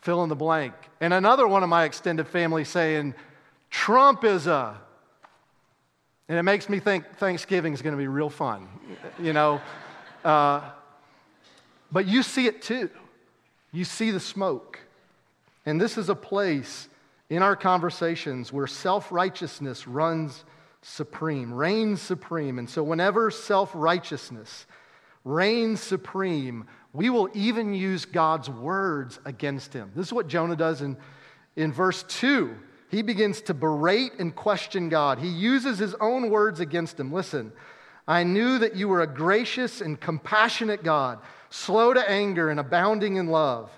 fill 0.00 0.22
in 0.22 0.28
the 0.28 0.36
blank. 0.36 0.74
And 1.00 1.12
another 1.12 1.48
one 1.48 1.62
of 1.62 1.68
my 1.68 1.84
extended 1.84 2.28
family 2.28 2.64
saying, 2.64 3.14
Trump 3.70 4.24
is 4.24 4.46
a 4.46 4.80
and 6.28 6.38
it 6.38 6.42
makes 6.42 6.68
me 6.68 6.78
think 6.78 7.16
Thanksgiving 7.16 7.72
is 7.74 7.82
going 7.82 7.92
to 7.92 7.98
be 7.98 8.08
real 8.08 8.30
fun, 8.30 8.68
you 9.18 9.32
know. 9.32 9.60
Uh, 10.24 10.62
but 11.92 12.06
you 12.06 12.22
see 12.22 12.46
it 12.46 12.62
too. 12.62 12.90
You 13.72 13.84
see 13.84 14.10
the 14.10 14.20
smoke. 14.20 14.80
And 15.66 15.80
this 15.80 15.98
is 15.98 16.08
a 16.08 16.14
place 16.14 16.88
in 17.28 17.42
our 17.42 17.56
conversations 17.56 18.52
where 18.52 18.66
self 18.66 19.12
righteousness 19.12 19.86
runs 19.86 20.44
supreme, 20.82 21.52
reigns 21.52 22.00
supreme. 22.00 22.58
And 22.58 22.68
so, 22.68 22.82
whenever 22.82 23.30
self 23.30 23.70
righteousness 23.74 24.66
reigns 25.24 25.80
supreme, 25.80 26.66
we 26.92 27.10
will 27.10 27.28
even 27.34 27.74
use 27.74 28.04
God's 28.04 28.48
words 28.48 29.18
against 29.24 29.72
him. 29.72 29.90
This 29.94 30.06
is 30.06 30.12
what 30.12 30.28
Jonah 30.28 30.56
does 30.56 30.80
in, 30.80 30.96
in 31.56 31.72
verse 31.72 32.02
2 32.04 32.54
he 32.94 33.02
begins 33.02 33.42
to 33.42 33.54
berate 33.54 34.14
and 34.18 34.34
question 34.34 34.88
God. 34.88 35.18
He 35.18 35.28
uses 35.28 35.78
his 35.78 35.94
own 35.94 36.30
words 36.30 36.60
against 36.60 36.98
him. 36.98 37.12
Listen, 37.12 37.52
I 38.06 38.22
knew 38.22 38.58
that 38.58 38.76
you 38.76 38.88
were 38.88 39.02
a 39.02 39.06
gracious 39.06 39.80
and 39.80 40.00
compassionate 40.00 40.82
God, 40.82 41.18
slow 41.50 41.92
to 41.92 42.10
anger 42.10 42.50
and 42.50 42.60
abounding 42.60 43.16
in 43.16 43.26
love. 43.26 43.70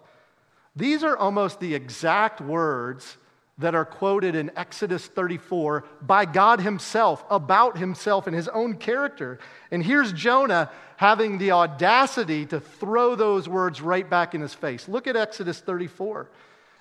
These 0.74 1.02
are 1.02 1.16
almost 1.16 1.60
the 1.60 1.74
exact 1.74 2.40
words 2.40 3.16
that 3.58 3.74
are 3.74 3.86
quoted 3.86 4.34
in 4.34 4.50
Exodus 4.54 5.06
34 5.06 5.84
by 6.02 6.26
God 6.26 6.60
Himself 6.60 7.24
about 7.30 7.78
Himself 7.78 8.26
and 8.26 8.36
His 8.36 8.48
own 8.48 8.76
character. 8.76 9.38
And 9.70 9.82
here's 9.82 10.12
Jonah 10.12 10.70
having 10.96 11.38
the 11.38 11.52
audacity 11.52 12.44
to 12.46 12.60
throw 12.60 13.14
those 13.14 13.48
words 13.48 13.80
right 13.80 14.08
back 14.08 14.34
in 14.34 14.40
his 14.40 14.54
face. 14.54 14.88
Look 14.88 15.06
at 15.06 15.16
Exodus 15.16 15.60
34. 15.60 16.28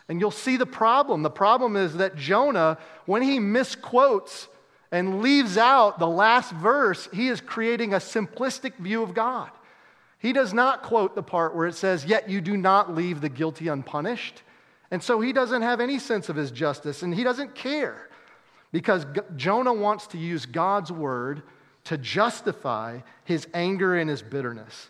And 0.08 0.20
you'll 0.20 0.32
see 0.32 0.58
the 0.58 0.66
problem. 0.66 1.24
The 1.24 1.30
problem 1.30 1.76
is 1.76 1.96
that 1.98 2.16
Jonah, 2.16 2.78
when 3.06 3.22
he 3.22 3.40
misquotes 3.40 4.48
and 4.92 5.22
leaves 5.22 5.58
out 5.58 5.98
the 5.98 6.08
last 6.08 6.52
verse, 6.52 7.10
he 7.12 7.28
is 7.28 7.42
creating 7.42 7.94
a 7.94 7.98
simplistic 7.98 8.76
view 8.78 9.02
of 9.02 9.14
God. 9.14 9.50
He 10.20 10.32
does 10.32 10.54
not 10.54 10.84
quote 10.84 11.16
the 11.16 11.24
part 11.24 11.56
where 11.56 11.68
it 11.68 11.76
says, 11.76 12.06
Yet 12.06 12.30
you 12.30 12.42
do 12.42 12.56
not 12.56 12.94
leave 12.94 13.22
the 13.22 13.30
guilty 13.30 13.68
unpunished. 13.68 14.44
And 14.92 15.02
so 15.02 15.20
he 15.20 15.34
doesn't 15.34 15.64
have 15.64 15.82
any 15.82 16.00
sense 16.00 16.30
of 16.30 16.36
his 16.36 16.52
justice 16.52 17.02
and 17.02 17.14
he 17.14 17.24
doesn't 17.24 17.56
care 17.56 18.10
because 18.72 19.06
Jonah 19.36 19.74
wants 19.74 20.08
to 20.08 20.18
use 20.18 20.46
God's 20.46 20.92
word 20.92 21.44
to 21.86 21.98
justify 21.98 23.00
his 23.24 23.48
anger 23.54 23.96
and 23.96 24.10
his 24.10 24.22
bitterness. 24.22 24.90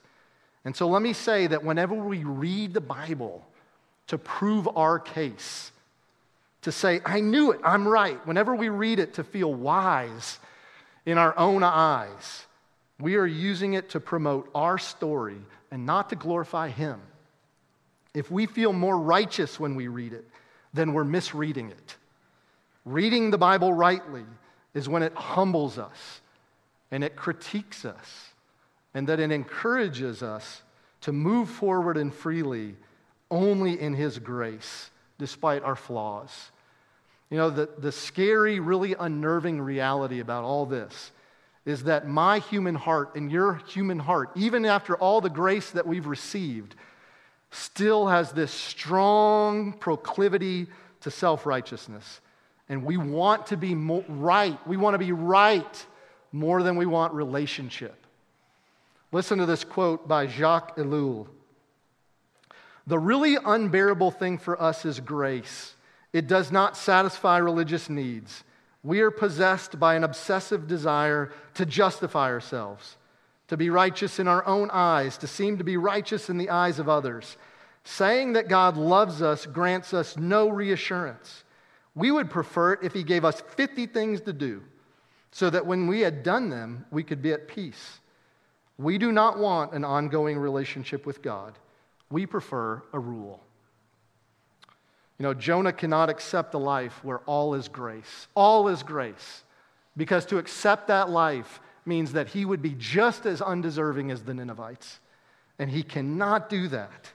And 0.63 0.75
so 0.75 0.87
let 0.87 1.01
me 1.01 1.13
say 1.13 1.47
that 1.47 1.63
whenever 1.63 1.93
we 1.93 2.23
read 2.23 2.73
the 2.73 2.81
Bible 2.81 3.45
to 4.07 4.17
prove 4.17 4.67
our 4.75 4.99
case, 4.99 5.71
to 6.61 6.71
say, 6.71 7.01
I 7.05 7.19
knew 7.19 7.51
it, 7.51 7.59
I'm 7.63 7.87
right, 7.87 8.25
whenever 8.25 8.55
we 8.55 8.69
read 8.69 8.99
it 8.99 9.15
to 9.15 9.23
feel 9.23 9.53
wise 9.53 10.39
in 11.05 11.17
our 11.17 11.37
own 11.37 11.63
eyes, 11.63 12.45
we 12.99 13.15
are 13.15 13.25
using 13.25 13.73
it 13.73 13.89
to 13.89 13.99
promote 13.99 14.49
our 14.55 14.77
story 14.77 15.37
and 15.71 15.85
not 15.85 16.09
to 16.09 16.15
glorify 16.15 16.69
Him. 16.69 17.01
If 18.13 18.31
we 18.31 18.45
feel 18.45 18.71
more 18.71 18.97
righteous 18.97 19.59
when 19.59 19.75
we 19.75 19.87
read 19.87 20.13
it, 20.13 20.25
then 20.73 20.93
we're 20.93 21.03
misreading 21.03 21.69
it. 21.69 21.95
Reading 22.85 23.31
the 23.31 23.37
Bible 23.37 23.73
rightly 23.73 24.23
is 24.73 24.87
when 24.87 25.03
it 25.03 25.13
humbles 25.13 25.77
us 25.77 26.21
and 26.91 27.03
it 27.03 27.15
critiques 27.15 27.83
us 27.83 28.29
and 28.93 29.07
that 29.07 29.19
it 29.19 29.31
encourages 29.31 30.23
us 30.23 30.61
to 31.01 31.11
move 31.11 31.49
forward 31.49 31.97
and 31.97 32.13
freely 32.13 32.75
only 33.31 33.79
in 33.79 33.93
His 33.93 34.19
grace, 34.19 34.89
despite 35.17 35.63
our 35.63 35.75
flaws. 35.75 36.51
You 37.29 37.37
know, 37.37 37.49
the, 37.49 37.69
the 37.77 37.91
scary, 37.91 38.59
really 38.59 38.95
unnerving 38.97 39.59
reality 39.59 40.19
about 40.19 40.43
all 40.43 40.65
this 40.65 41.11
is 41.65 41.85
that 41.85 42.07
my 42.07 42.39
human 42.39 42.75
heart 42.75 43.15
and 43.15 43.31
your 43.31 43.55
human 43.67 43.97
heart, 43.97 44.29
even 44.35 44.65
after 44.65 44.95
all 44.95 45.19
the 45.19 45.29
grace 45.29 45.71
that 45.71 45.87
we've 45.87 46.05
received, 46.05 46.75
still 47.49 48.07
has 48.07 48.31
this 48.31 48.51
strong 48.51 49.73
proclivity 49.73 50.67
to 51.01 51.11
self 51.11 51.45
righteousness. 51.45 52.21
And 52.69 52.83
we 52.83 52.97
want 52.97 53.47
to 53.47 53.57
be 53.57 53.75
right. 53.75 54.57
We 54.67 54.77
want 54.77 54.93
to 54.93 54.99
be 54.99 55.11
right 55.11 55.85
more 56.31 56.63
than 56.63 56.75
we 56.75 56.85
want 56.85 57.13
relationship. 57.13 57.95
Listen 59.11 59.37
to 59.39 59.45
this 59.45 59.63
quote 59.63 60.07
by 60.07 60.27
Jacques 60.27 60.77
Ellul. 60.77 61.27
The 62.87 62.99
really 62.99 63.37
unbearable 63.43 64.11
thing 64.11 64.37
for 64.37 64.61
us 64.61 64.85
is 64.85 64.99
grace. 64.99 65.75
It 66.13 66.27
does 66.27 66.51
not 66.51 66.77
satisfy 66.77 67.37
religious 67.37 67.89
needs. 67.89 68.43
We 68.83 69.01
are 69.01 69.11
possessed 69.11 69.79
by 69.79 69.95
an 69.95 70.03
obsessive 70.03 70.67
desire 70.67 71.31
to 71.55 71.65
justify 71.65 72.29
ourselves, 72.29 72.97
to 73.47 73.57
be 73.57 73.69
righteous 73.69 74.19
in 74.19 74.27
our 74.27 74.45
own 74.45 74.69
eyes, 74.71 75.17
to 75.19 75.27
seem 75.27 75.57
to 75.57 75.63
be 75.63 75.77
righteous 75.77 76.29
in 76.29 76.37
the 76.37 76.51
eyes 76.51 76.77
of 76.77 76.87
others. 76.87 77.37
Saying 77.83 78.33
that 78.33 78.47
God 78.47 78.77
loves 78.77 79.21
us 79.21 79.45
grants 79.45 79.93
us 79.93 80.17
no 80.17 80.49
reassurance. 80.49 81.43
We 81.95 82.11
would 82.11 82.29
prefer 82.29 82.73
it 82.73 82.79
if 82.83 82.93
He 82.93 83.03
gave 83.03 83.25
us 83.25 83.41
50 83.41 83.87
things 83.87 84.21
to 84.21 84.33
do 84.33 84.63
so 85.31 85.49
that 85.49 85.65
when 85.65 85.87
we 85.87 85.99
had 85.99 86.23
done 86.23 86.49
them, 86.49 86.85
we 86.91 87.03
could 87.03 87.21
be 87.21 87.33
at 87.33 87.49
peace. 87.49 87.99
We 88.77 88.97
do 88.97 89.11
not 89.11 89.37
want 89.37 89.73
an 89.73 89.83
ongoing 89.83 90.37
relationship 90.37 91.05
with 91.05 91.21
God. 91.21 91.57
We 92.09 92.25
prefer 92.25 92.83
a 92.93 92.99
rule. 92.99 93.41
You 95.17 95.23
know, 95.23 95.33
Jonah 95.33 95.73
cannot 95.73 96.09
accept 96.09 96.53
a 96.53 96.57
life 96.57 97.03
where 97.03 97.19
all 97.19 97.55
is 97.55 97.67
grace. 97.67 98.27
All 98.35 98.67
is 98.67 98.83
grace. 98.83 99.43
Because 99.95 100.25
to 100.27 100.37
accept 100.37 100.87
that 100.87 101.09
life 101.09 101.61
means 101.85 102.13
that 102.13 102.27
he 102.27 102.43
would 102.43 102.61
be 102.61 102.75
just 102.77 103.25
as 103.25 103.41
undeserving 103.41 104.11
as 104.11 104.23
the 104.23 104.33
Ninevites. 104.33 104.99
And 105.57 105.69
he 105.69 105.83
cannot 105.83 106.49
do 106.49 106.67
that. 106.67 107.11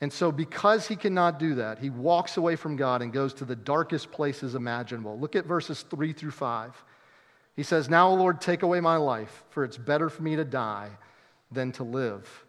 And 0.00 0.12
so, 0.12 0.32
because 0.32 0.86
he 0.86 0.96
cannot 0.96 1.38
do 1.38 1.54
that, 1.56 1.78
he 1.78 1.90
walks 1.90 2.36
away 2.36 2.56
from 2.56 2.76
God 2.76 3.00
and 3.00 3.12
goes 3.12 3.32
to 3.34 3.44
the 3.44 3.56
darkest 3.56 4.10
places 4.10 4.54
imaginable. 4.54 5.18
Look 5.18 5.36
at 5.36 5.46
verses 5.46 5.82
3 5.88 6.12
through 6.12 6.32
5. 6.32 6.84
He 7.56 7.62
says, 7.62 7.88
Now, 7.88 8.10
Lord, 8.10 8.40
take 8.40 8.62
away 8.62 8.80
my 8.80 8.96
life, 8.96 9.44
for 9.50 9.64
it's 9.64 9.78
better 9.78 10.10
for 10.10 10.22
me 10.22 10.36
to 10.36 10.44
die 10.44 10.90
than 11.52 11.72
to 11.72 11.84
live. 11.84 12.44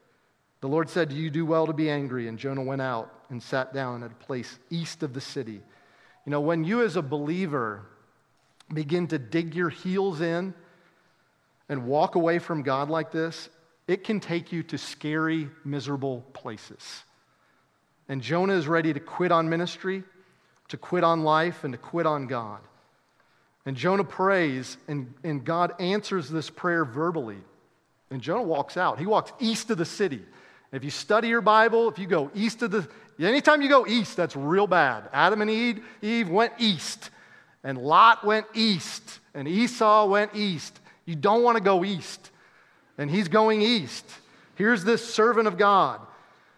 The 0.66 0.72
Lord 0.72 0.90
said, 0.90 1.12
You 1.12 1.30
do 1.30 1.46
well 1.46 1.68
to 1.68 1.74
be 1.74 1.92
angry. 1.92 2.28
And 2.28 2.40
Jonah 2.40 2.64
went 2.64 2.82
out 2.82 3.14
and 3.30 3.44
sat 3.44 3.72
down 3.72 4.02
at 4.02 4.10
a 4.10 4.16
place 4.16 4.58
east 4.72 5.04
of 5.04 5.14
the 5.14 5.22
city. 5.22 5.62
You 6.26 6.32
know, 6.32 6.42
when 6.42 6.64
you 6.64 6.82
as 6.82 6.96
a 6.96 7.04
believer 7.04 7.86
begin 8.74 9.06
to 9.10 9.20
dig 9.20 9.54
your 9.54 9.70
heels 9.70 10.22
in 10.22 10.56
and 11.70 11.86
walk 11.86 12.16
away 12.16 12.40
from 12.40 12.64
God 12.64 12.90
like 12.90 13.12
this, 13.12 13.48
it 13.88 14.04
can 14.04 14.20
take 14.20 14.52
you 14.52 14.64
to 14.64 14.80
scary, 14.80 15.52
miserable 15.64 16.22
places. 16.34 17.04
And 18.10 18.24
Jonah 18.24 18.56
is 18.56 18.68
ready 18.68 18.92
to 18.92 19.00
quit 19.00 19.32
on 19.32 19.48
ministry, 19.48 20.04
to 20.70 20.78
quit 20.78 21.04
on 21.04 21.22
life, 21.22 21.64
and 21.64 21.74
to 21.74 21.78
quit 21.78 22.08
on 22.08 22.26
God. 22.26 22.62
And 23.68 23.78
Jonah 23.78 24.04
prays, 24.04 24.78
and, 24.88 25.14
and 25.24 25.46
God 25.46 25.80
answers 25.80 26.28
this 26.28 26.50
prayer 26.50 26.84
verbally. 26.86 27.44
And 28.10 28.20
Jonah 28.20 28.42
walks 28.42 28.78
out. 28.78 28.98
He 28.98 29.06
walks 29.06 29.32
east 29.40 29.70
of 29.70 29.78
the 29.78 29.86
city. 29.86 30.24
If 30.72 30.84
you 30.84 30.90
study 30.90 31.28
your 31.28 31.42
Bible, 31.42 31.90
if 31.90 32.00
you 32.00 32.08
go 32.08 32.32
east 32.34 32.62
of 32.62 32.72
the, 32.72 32.88
anytime 33.20 33.62
you 33.62 33.70
go 33.70 33.88
east, 33.88 34.18
that's 34.18 34.36
real 34.36 34.68
bad. 34.68 35.10
Adam 35.14 35.42
and 35.42 35.50
Eve, 35.50 35.84
Eve 36.02 36.30
went 36.30 36.54
east, 36.58 37.10
and 37.64 37.78
Lot 37.78 38.26
went 38.26 38.46
east, 38.54 39.20
and 39.34 39.48
Esau 39.48 40.06
went 40.06 40.36
east. 40.36 40.80
You 41.06 41.16
don't 41.16 41.44
want 41.44 41.58
to 41.58 41.64
go 41.64 41.86
east. 41.86 42.32
And 42.98 43.10
he's 43.10 43.28
going 43.28 43.62
east. 43.62 44.06
Here's 44.56 44.84
this 44.84 45.14
servant 45.14 45.48
of 45.48 45.58
God. 45.58 46.02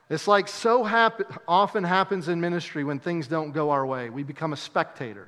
It's 0.09 0.27
like 0.27 0.47
so 0.47 0.83
hap- 0.83 1.43
often 1.47 1.83
happens 1.83 2.27
in 2.29 2.39
ministry 2.39 2.83
when 2.83 2.99
things 2.99 3.27
don't 3.27 3.51
go 3.51 3.71
our 3.71 3.85
way. 3.85 4.09
We 4.09 4.23
become 4.23 4.53
a 4.53 4.57
spectator 4.57 5.27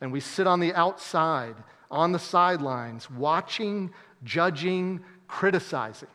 and 0.00 0.12
we 0.12 0.20
sit 0.20 0.46
on 0.46 0.60
the 0.60 0.72
outside, 0.74 1.56
on 1.90 2.12
the 2.12 2.18
sidelines, 2.18 3.10
watching, 3.10 3.90
judging, 4.24 5.04
criticizing. 5.26 6.08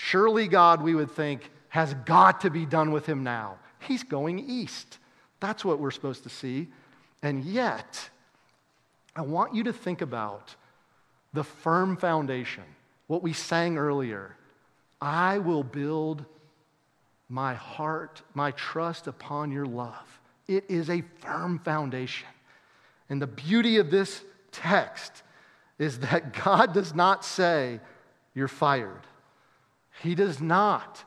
Surely 0.00 0.46
God, 0.46 0.80
we 0.80 0.94
would 0.94 1.10
think, 1.10 1.50
has 1.70 1.92
got 2.04 2.42
to 2.42 2.50
be 2.50 2.64
done 2.64 2.92
with 2.92 3.04
him 3.04 3.24
now. 3.24 3.58
He's 3.80 4.04
going 4.04 4.38
east. 4.38 4.98
That's 5.40 5.64
what 5.64 5.80
we're 5.80 5.90
supposed 5.90 6.22
to 6.22 6.28
see. 6.28 6.68
And 7.20 7.44
yet, 7.44 8.08
I 9.16 9.22
want 9.22 9.56
you 9.56 9.64
to 9.64 9.72
think 9.72 10.00
about 10.00 10.54
the 11.32 11.42
firm 11.42 11.96
foundation, 11.96 12.62
what 13.08 13.24
we 13.24 13.32
sang 13.32 13.76
earlier. 13.76 14.36
I 15.00 15.38
will 15.38 15.64
build 15.64 16.24
my 17.28 17.54
heart, 17.54 18.22
my 18.34 18.52
trust 18.52 19.08
upon 19.08 19.50
your 19.50 19.66
love. 19.66 20.20
It 20.46 20.64
is 20.68 20.90
a 20.90 21.02
firm 21.18 21.58
foundation. 21.58 22.28
And 23.10 23.20
the 23.20 23.26
beauty 23.26 23.78
of 23.78 23.90
this 23.90 24.22
text 24.52 25.24
is 25.76 25.98
that 25.98 26.32
God 26.44 26.72
does 26.72 26.94
not 26.94 27.24
say, 27.24 27.80
You're 28.32 28.46
fired. 28.46 29.02
He 30.02 30.14
does 30.14 30.40
not 30.40 31.04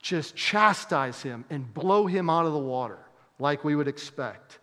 just 0.00 0.36
chastise 0.36 1.22
him 1.22 1.44
and 1.50 1.72
blow 1.74 2.06
him 2.06 2.30
out 2.30 2.46
of 2.46 2.52
the 2.52 2.58
water 2.58 2.98
like 3.38 3.64
we 3.64 3.76
would 3.76 3.88
expect. 3.88 4.58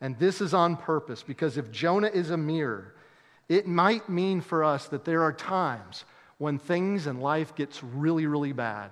And 0.00 0.18
this 0.18 0.40
is 0.40 0.54
on 0.54 0.76
purpose 0.76 1.22
because 1.22 1.56
if 1.56 1.70
Jonah 1.70 2.08
is 2.08 2.30
a 2.30 2.36
mirror, 2.36 2.94
it 3.48 3.66
might 3.66 4.08
mean 4.08 4.40
for 4.40 4.64
us 4.64 4.86
that 4.88 5.04
there 5.04 5.22
are 5.22 5.32
times 5.32 6.04
when 6.38 6.58
things 6.58 7.06
in 7.06 7.20
life 7.20 7.54
gets 7.54 7.82
really, 7.82 8.26
really 8.26 8.52
bad. 8.52 8.90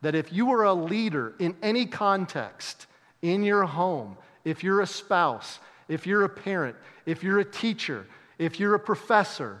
That 0.00 0.14
if 0.14 0.32
you 0.32 0.52
are 0.52 0.64
a 0.64 0.74
leader 0.74 1.34
in 1.38 1.56
any 1.62 1.84
context, 1.86 2.86
in 3.20 3.42
your 3.42 3.64
home, 3.64 4.16
if 4.44 4.62
you're 4.62 4.80
a 4.80 4.86
spouse, 4.86 5.58
if 5.88 6.06
you're 6.06 6.24
a 6.24 6.28
parent, 6.28 6.76
if 7.04 7.22
you're 7.22 7.40
a 7.40 7.44
teacher, 7.44 8.06
if 8.38 8.60
you're 8.60 8.74
a 8.74 8.80
professor, 8.80 9.60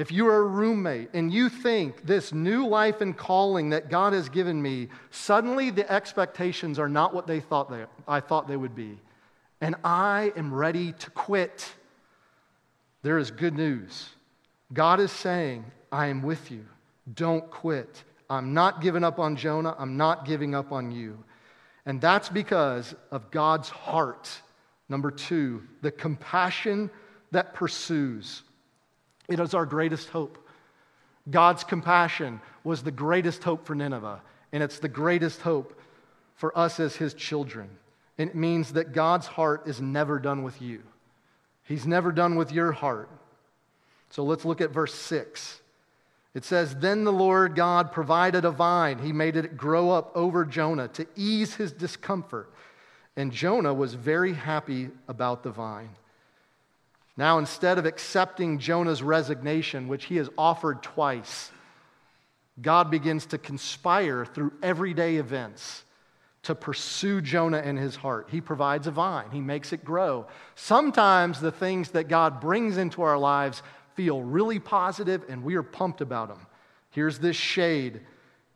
if 0.00 0.10
you 0.10 0.26
are 0.28 0.38
a 0.38 0.46
roommate 0.46 1.10
and 1.12 1.30
you 1.30 1.50
think 1.50 2.06
this 2.06 2.32
new 2.32 2.66
life 2.66 3.02
and 3.02 3.14
calling 3.14 3.68
that 3.70 3.90
God 3.90 4.14
has 4.14 4.30
given 4.30 4.60
me, 4.62 4.88
suddenly 5.10 5.68
the 5.68 5.90
expectations 5.92 6.78
are 6.78 6.88
not 6.88 7.12
what 7.12 7.26
they 7.26 7.40
thought 7.40 7.70
they, 7.70 7.84
I 8.08 8.20
thought 8.20 8.48
they 8.48 8.56
would 8.56 8.74
be. 8.74 8.98
And 9.60 9.74
I 9.84 10.32
am 10.36 10.54
ready 10.54 10.92
to 10.92 11.10
quit. 11.10 11.70
There 13.02 13.18
is 13.18 13.30
good 13.30 13.54
news. 13.54 14.08
God 14.72 15.00
is 15.00 15.12
saying, 15.12 15.66
I 15.92 16.06
am 16.06 16.22
with 16.22 16.50
you. 16.50 16.64
Don't 17.12 17.50
quit. 17.50 18.02
I'm 18.30 18.54
not 18.54 18.80
giving 18.80 19.04
up 19.04 19.18
on 19.18 19.36
Jonah. 19.36 19.74
I'm 19.78 19.98
not 19.98 20.24
giving 20.24 20.54
up 20.54 20.72
on 20.72 20.90
you. 20.90 21.22
And 21.84 22.00
that's 22.00 22.30
because 22.30 22.94
of 23.10 23.30
God's 23.30 23.68
heart. 23.68 24.30
Number 24.88 25.10
two, 25.10 25.62
the 25.82 25.90
compassion 25.90 26.88
that 27.32 27.52
pursues. 27.52 28.44
It 29.30 29.40
is 29.40 29.54
our 29.54 29.64
greatest 29.64 30.08
hope. 30.08 30.36
God's 31.30 31.64
compassion 31.64 32.40
was 32.64 32.82
the 32.82 32.90
greatest 32.90 33.44
hope 33.44 33.64
for 33.64 33.74
Nineveh, 33.74 34.20
and 34.52 34.62
it's 34.62 34.80
the 34.80 34.88
greatest 34.88 35.40
hope 35.40 35.80
for 36.34 36.56
us 36.58 36.80
as 36.80 36.96
his 36.96 37.14
children. 37.14 37.70
It 38.18 38.34
means 38.34 38.72
that 38.72 38.92
God's 38.92 39.26
heart 39.26 39.66
is 39.66 39.80
never 39.80 40.18
done 40.18 40.42
with 40.42 40.60
you. 40.60 40.82
He's 41.62 41.86
never 41.86 42.10
done 42.10 42.34
with 42.34 42.52
your 42.52 42.72
heart. 42.72 43.08
So 44.10 44.24
let's 44.24 44.44
look 44.44 44.60
at 44.60 44.70
verse 44.70 44.94
6. 44.94 45.60
It 46.34 46.44
says, 46.44 46.74
Then 46.74 47.04
the 47.04 47.12
Lord 47.12 47.54
God 47.54 47.92
provided 47.92 48.44
a 48.44 48.50
vine. 48.50 48.98
He 48.98 49.12
made 49.12 49.36
it 49.36 49.56
grow 49.56 49.90
up 49.90 50.10
over 50.16 50.44
Jonah 50.44 50.88
to 50.88 51.06
ease 51.14 51.54
his 51.54 51.72
discomfort. 51.72 52.52
And 53.16 53.32
Jonah 53.32 53.74
was 53.74 53.94
very 53.94 54.34
happy 54.34 54.90
about 55.06 55.42
the 55.42 55.50
vine. 55.50 55.90
Now, 57.20 57.36
instead 57.36 57.76
of 57.76 57.84
accepting 57.84 58.58
Jonah's 58.58 59.02
resignation, 59.02 59.88
which 59.88 60.06
he 60.06 60.16
has 60.16 60.30
offered 60.38 60.82
twice, 60.82 61.52
God 62.62 62.90
begins 62.90 63.26
to 63.26 63.36
conspire 63.36 64.24
through 64.24 64.54
everyday 64.62 65.16
events 65.16 65.84
to 66.44 66.54
pursue 66.54 67.20
Jonah 67.20 67.60
in 67.60 67.76
his 67.76 67.94
heart. 67.94 68.28
He 68.30 68.40
provides 68.40 68.86
a 68.86 68.90
vine, 68.90 69.30
he 69.32 69.42
makes 69.42 69.74
it 69.74 69.84
grow. 69.84 70.28
Sometimes 70.54 71.42
the 71.42 71.52
things 71.52 71.90
that 71.90 72.08
God 72.08 72.40
brings 72.40 72.78
into 72.78 73.02
our 73.02 73.18
lives 73.18 73.62
feel 73.96 74.22
really 74.22 74.58
positive 74.58 75.22
and 75.28 75.44
we 75.44 75.56
are 75.56 75.62
pumped 75.62 76.00
about 76.00 76.28
them. 76.28 76.46
Here's 76.88 77.18
this 77.18 77.36
shade, 77.36 78.00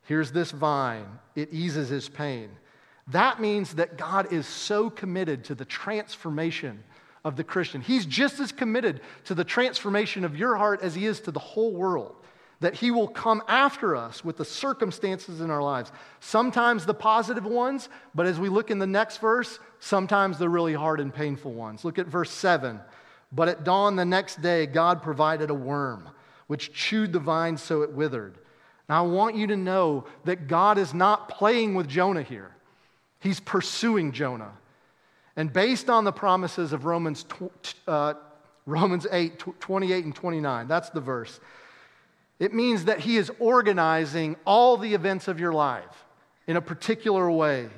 here's 0.05 0.33
this 0.33 0.53
vine, 0.53 1.18
it 1.37 1.53
eases 1.53 1.90
his 1.90 2.09
pain. 2.09 2.48
That 3.09 3.42
means 3.42 3.74
that 3.74 3.98
God 3.98 4.33
is 4.33 4.46
so 4.46 4.88
committed 4.88 5.44
to 5.44 5.55
the 5.55 5.66
transformation 5.66 6.83
of 7.24 7.37
the 7.37 7.44
Christian. 7.44 7.80
He's 7.80 8.06
just 8.06 8.38
as 8.38 8.52
committed 8.52 9.00
to 9.24 9.34
the 9.34 9.44
transformation 9.44 10.24
of 10.24 10.37
your 10.37 10.56
heart 10.56 10.82
as 10.82 10.94
he 10.94 11.06
is 11.06 11.20
to 11.20 11.30
the 11.30 11.40
whole 11.40 11.72
world. 11.72 12.14
That 12.60 12.74
he 12.74 12.90
will 12.90 13.08
come 13.08 13.42
after 13.48 13.96
us 13.96 14.24
with 14.24 14.37
the 14.37 14.44
circumstances 14.44 15.40
in 15.40 15.50
our 15.50 15.62
lives. 15.62 15.90
Sometimes 16.20 16.87
the 16.87 16.94
positive 16.94 17.44
ones, 17.44 17.88
but 18.14 18.26
as 18.26 18.38
we 18.38 18.48
look 18.48 18.70
in 18.70 18.78
the 18.78 18.87
next 18.87 19.18
verse, 19.18 19.58
sometimes 19.80 20.38
the 20.38 20.48
really 20.48 20.74
hard 20.74 21.00
and 21.00 21.12
painful 21.12 21.52
ones. 21.52 21.84
Look 21.84 21.98
at 21.98 22.06
verse 22.06 22.30
7. 22.30 22.80
But 23.32 23.48
at 23.48 23.64
dawn 23.64 23.96
the 23.96 24.04
next 24.04 24.40
day, 24.40 24.66
God 24.66 25.02
provided 25.02 25.50
a 25.50 25.54
worm 25.54 26.08
which 26.46 26.72
chewed 26.72 27.12
the 27.12 27.18
vine 27.18 27.56
so 27.56 27.82
it 27.82 27.92
withered. 27.92 28.38
Now, 28.88 29.04
I 29.04 29.08
want 29.08 29.37
you 29.37 29.46
to 29.48 29.56
know 29.56 30.04
that 30.24 30.46
God 30.46 30.78
is 30.78 30.92
not 30.92 31.28
playing 31.28 31.74
with 31.74 31.88
Jonah 31.88 32.22
here, 32.22 32.54
He's 33.18 33.40
pursuing 33.40 34.12
Jonah. 34.12 34.52
And 35.37 35.53
based 35.53 35.90
on 35.90 36.05
the 36.05 36.12
promises 36.12 36.73
of 36.73 36.85
Romans, 36.85 37.25
uh, 37.88 38.14
Romans 38.66 39.07
8, 39.11 39.38
28 39.61 40.05
and 40.05 40.14
29, 40.14 40.68
that's 40.68 40.90
the 40.90 41.01
verse, 41.01 41.40
it 42.38 42.53
means 42.53 42.85
that 42.85 43.01
He 43.01 43.16
is 43.16 43.31
organizing 43.38 44.37
all 44.44 44.77
the 44.77 44.94
events 44.94 45.29
of 45.29 45.40
your 45.40 45.53
life 45.53 46.05
in 46.47 46.57
a 46.57 46.61
particular 46.61 47.31
way 47.31 47.68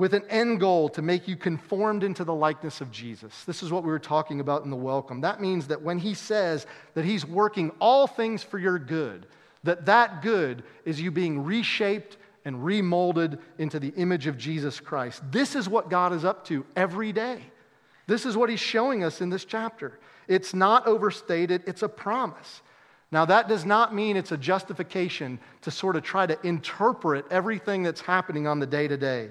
with 0.00 0.14
an 0.14 0.22
end 0.30 0.58
goal 0.58 0.88
to 0.88 1.02
make 1.02 1.28
you 1.28 1.36
conformed 1.36 2.02
into 2.02 2.24
the 2.24 2.34
likeness 2.34 2.80
of 2.80 2.90
Jesus. 2.90 3.44
This 3.44 3.62
is 3.62 3.70
what 3.70 3.82
we 3.84 3.90
were 3.90 3.98
talking 3.98 4.40
about 4.40 4.64
in 4.64 4.70
the 4.70 4.76
welcome. 4.76 5.20
That 5.20 5.42
means 5.42 5.66
that 5.66 5.82
when 5.82 5.98
he 5.98 6.14
says 6.14 6.66
that 6.94 7.04
he's 7.04 7.26
working 7.26 7.70
all 7.80 8.06
things 8.06 8.42
for 8.42 8.58
your 8.58 8.78
good, 8.78 9.26
that 9.62 9.84
that 9.84 10.22
good 10.22 10.62
is 10.86 11.02
you 11.02 11.10
being 11.10 11.44
reshaped 11.44 12.16
and 12.44 12.64
remolded 12.64 13.38
into 13.58 13.78
the 13.78 13.92
image 13.96 14.26
of 14.26 14.38
Jesus 14.38 14.80
Christ. 14.80 15.22
This 15.30 15.54
is 15.54 15.68
what 15.68 15.90
God 15.90 16.12
is 16.12 16.24
up 16.24 16.44
to 16.46 16.64
every 16.74 17.12
day. 17.12 17.42
This 18.06 18.26
is 18.26 18.36
what 18.36 18.50
he's 18.50 18.60
showing 18.60 19.04
us 19.04 19.20
in 19.20 19.30
this 19.30 19.44
chapter. 19.44 19.98
It's 20.26 20.54
not 20.54 20.86
overstated, 20.86 21.62
it's 21.66 21.82
a 21.82 21.88
promise. 21.88 22.62
Now, 23.12 23.24
that 23.24 23.48
does 23.48 23.64
not 23.64 23.94
mean 23.94 24.16
it's 24.16 24.32
a 24.32 24.36
justification 24.36 25.40
to 25.62 25.70
sort 25.70 25.96
of 25.96 26.04
try 26.04 26.26
to 26.26 26.38
interpret 26.46 27.26
everything 27.30 27.82
that's 27.82 28.00
happening 28.00 28.46
on 28.46 28.60
the 28.60 28.66
day 28.66 28.86
to 28.86 28.96
day 28.96 29.30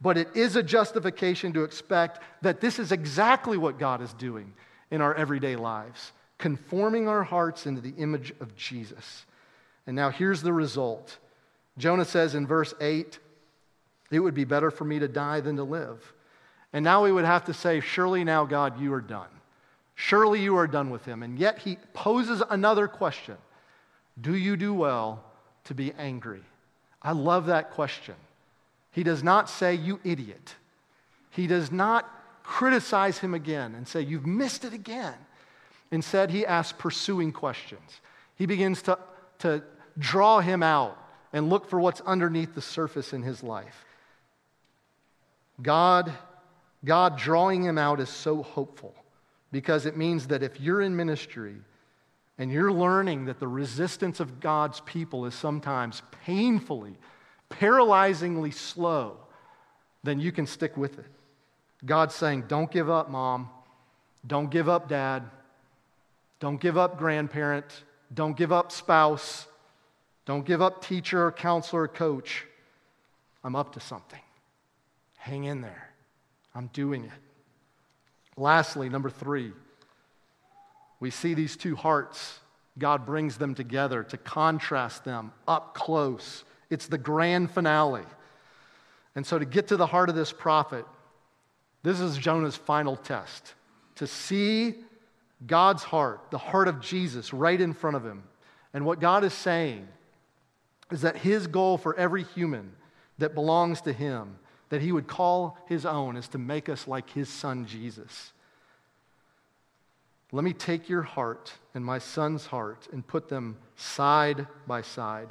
but 0.00 0.16
it 0.16 0.34
is 0.34 0.56
a 0.56 0.62
justification 0.62 1.52
to 1.52 1.64
expect 1.64 2.20
that 2.42 2.60
this 2.60 2.78
is 2.78 2.92
exactly 2.92 3.58
what 3.58 3.78
God 3.78 4.00
is 4.00 4.12
doing 4.14 4.54
in 4.90 5.00
our 5.00 5.14
everyday 5.14 5.56
lives, 5.56 6.12
conforming 6.38 7.06
our 7.06 7.22
hearts 7.22 7.66
into 7.66 7.80
the 7.80 7.94
image 7.98 8.32
of 8.40 8.56
Jesus. 8.56 9.26
And 9.86 9.94
now 9.94 10.10
here's 10.10 10.42
the 10.42 10.52
result 10.52 11.18
Jonah 11.80 12.04
says 12.04 12.34
in 12.34 12.46
verse 12.46 12.74
8, 12.80 13.18
It 14.10 14.20
would 14.20 14.34
be 14.34 14.44
better 14.44 14.70
for 14.70 14.84
me 14.84 14.98
to 14.98 15.08
die 15.08 15.40
than 15.40 15.56
to 15.56 15.64
live. 15.64 16.12
And 16.72 16.84
now 16.84 17.02
we 17.02 17.10
would 17.10 17.24
have 17.24 17.46
to 17.46 17.54
say, 17.54 17.80
Surely 17.80 18.22
now, 18.22 18.44
God, 18.44 18.80
you 18.80 18.92
are 18.92 19.00
done. 19.00 19.28
Surely 19.94 20.40
you 20.40 20.56
are 20.56 20.66
done 20.66 20.90
with 20.90 21.04
him. 21.04 21.22
And 21.22 21.38
yet 21.38 21.58
he 21.58 21.78
poses 21.92 22.42
another 22.48 22.86
question 22.86 23.36
Do 24.20 24.34
you 24.34 24.56
do 24.56 24.72
well 24.72 25.24
to 25.64 25.74
be 25.74 25.92
angry? 25.98 26.42
I 27.02 27.12
love 27.12 27.46
that 27.46 27.72
question. 27.72 28.14
He 28.92 29.02
does 29.02 29.22
not 29.22 29.48
say, 29.48 29.74
You 29.74 30.00
idiot. 30.04 30.54
He 31.30 31.46
does 31.46 31.72
not 31.72 32.08
criticize 32.42 33.18
him 33.18 33.34
again 33.34 33.74
and 33.74 33.86
say, 33.86 34.02
You've 34.02 34.26
missed 34.26 34.64
it 34.64 34.72
again. 34.72 35.14
Instead, 35.90 36.30
he 36.30 36.46
asks 36.46 36.76
pursuing 36.78 37.32
questions. 37.32 38.00
He 38.36 38.46
begins 38.46 38.82
to, 38.82 38.98
to 39.40 39.62
draw 39.98 40.40
him 40.40 40.62
out 40.62 40.96
and 41.32 41.48
look 41.48 41.68
for 41.68 41.80
what's 41.80 42.00
underneath 42.02 42.54
the 42.54 42.62
surface 42.62 43.12
in 43.12 43.22
his 43.22 43.42
life. 43.42 43.84
God, 45.62 46.12
God 46.84 47.18
drawing 47.18 47.62
him 47.62 47.78
out 47.78 48.00
is 48.00 48.08
so 48.08 48.42
hopeful 48.42 48.94
because 49.52 49.86
it 49.86 49.96
means 49.96 50.28
that 50.28 50.42
if 50.42 50.60
you're 50.60 50.80
in 50.80 50.96
ministry 50.96 51.56
and 52.38 52.50
you're 52.50 52.72
learning 52.72 53.26
that 53.26 53.38
the 53.38 53.48
resistance 53.48 54.20
of 54.20 54.40
God's 54.40 54.80
people 54.80 55.26
is 55.26 55.34
sometimes 55.34 56.02
painfully 56.24 56.96
paralyzingly 57.50 58.54
slow, 58.54 59.16
then 60.02 60.20
you 60.20 60.32
can 60.32 60.46
stick 60.46 60.76
with 60.76 60.98
it. 60.98 61.06
God's 61.84 62.14
saying, 62.14 62.44
Don't 62.48 62.70
give 62.70 62.88
up, 62.88 63.10
mom. 63.10 63.50
Don't 64.26 64.50
give 64.50 64.68
up, 64.68 64.88
dad. 64.88 65.24
Don't 66.38 66.60
give 66.60 66.78
up, 66.78 66.98
grandparent. 66.98 67.84
Don't 68.14 68.36
give 68.36 68.52
up, 68.52 68.72
spouse. 68.72 69.46
Don't 70.30 70.46
give 70.46 70.62
up, 70.62 70.80
teacher, 70.80 71.32
counselor, 71.32 71.88
coach. 71.88 72.46
I'm 73.42 73.56
up 73.56 73.72
to 73.72 73.80
something. 73.80 74.20
Hang 75.18 75.42
in 75.42 75.60
there. 75.60 75.90
I'm 76.54 76.68
doing 76.68 77.02
it. 77.02 77.10
Lastly, 78.36 78.88
number 78.88 79.10
three, 79.10 79.50
we 81.00 81.10
see 81.10 81.34
these 81.34 81.56
two 81.56 81.74
hearts. 81.74 82.38
God 82.78 83.06
brings 83.06 83.38
them 83.38 83.56
together 83.56 84.04
to 84.04 84.16
contrast 84.16 85.04
them 85.04 85.32
up 85.48 85.74
close 85.74 86.44
it's 86.70 86.86
the 86.86 86.96
grand 86.96 87.50
finale. 87.50 88.06
And 89.16 89.26
so, 89.26 89.36
to 89.36 89.44
get 89.44 89.66
to 89.66 89.76
the 89.76 89.86
heart 89.86 90.10
of 90.10 90.14
this 90.14 90.32
prophet, 90.32 90.86
this 91.82 91.98
is 91.98 92.16
Jonah's 92.16 92.54
final 92.54 92.94
test 92.94 93.54
to 93.96 94.06
see 94.06 94.76
God's 95.44 95.82
heart, 95.82 96.30
the 96.30 96.38
heart 96.38 96.68
of 96.68 96.80
Jesus, 96.80 97.32
right 97.32 97.60
in 97.60 97.72
front 97.72 97.96
of 97.96 98.04
him. 98.04 98.22
And 98.72 98.86
what 98.86 99.00
God 99.00 99.24
is 99.24 99.34
saying 99.34 99.88
is 100.90 101.02
that 101.02 101.16
his 101.16 101.46
goal 101.46 101.78
for 101.78 101.96
every 101.96 102.24
human 102.24 102.72
that 103.18 103.34
belongs 103.34 103.80
to 103.82 103.92
him, 103.92 104.38
that 104.70 104.82
he 104.82 104.92
would 104.92 105.06
call 105.06 105.58
his 105.66 105.86
own, 105.86 106.16
is 106.16 106.28
to 106.28 106.38
make 106.38 106.68
us 106.68 106.88
like 106.88 107.10
his 107.10 107.28
son 107.28 107.66
Jesus. 107.66 108.32
Let 110.32 110.44
me 110.44 110.52
take 110.52 110.88
your 110.88 111.02
heart 111.02 111.52
and 111.74 111.84
my 111.84 111.98
son's 111.98 112.46
heart 112.46 112.88
and 112.92 113.06
put 113.06 113.28
them 113.28 113.56
side 113.76 114.46
by 114.66 114.82
side. 114.82 115.28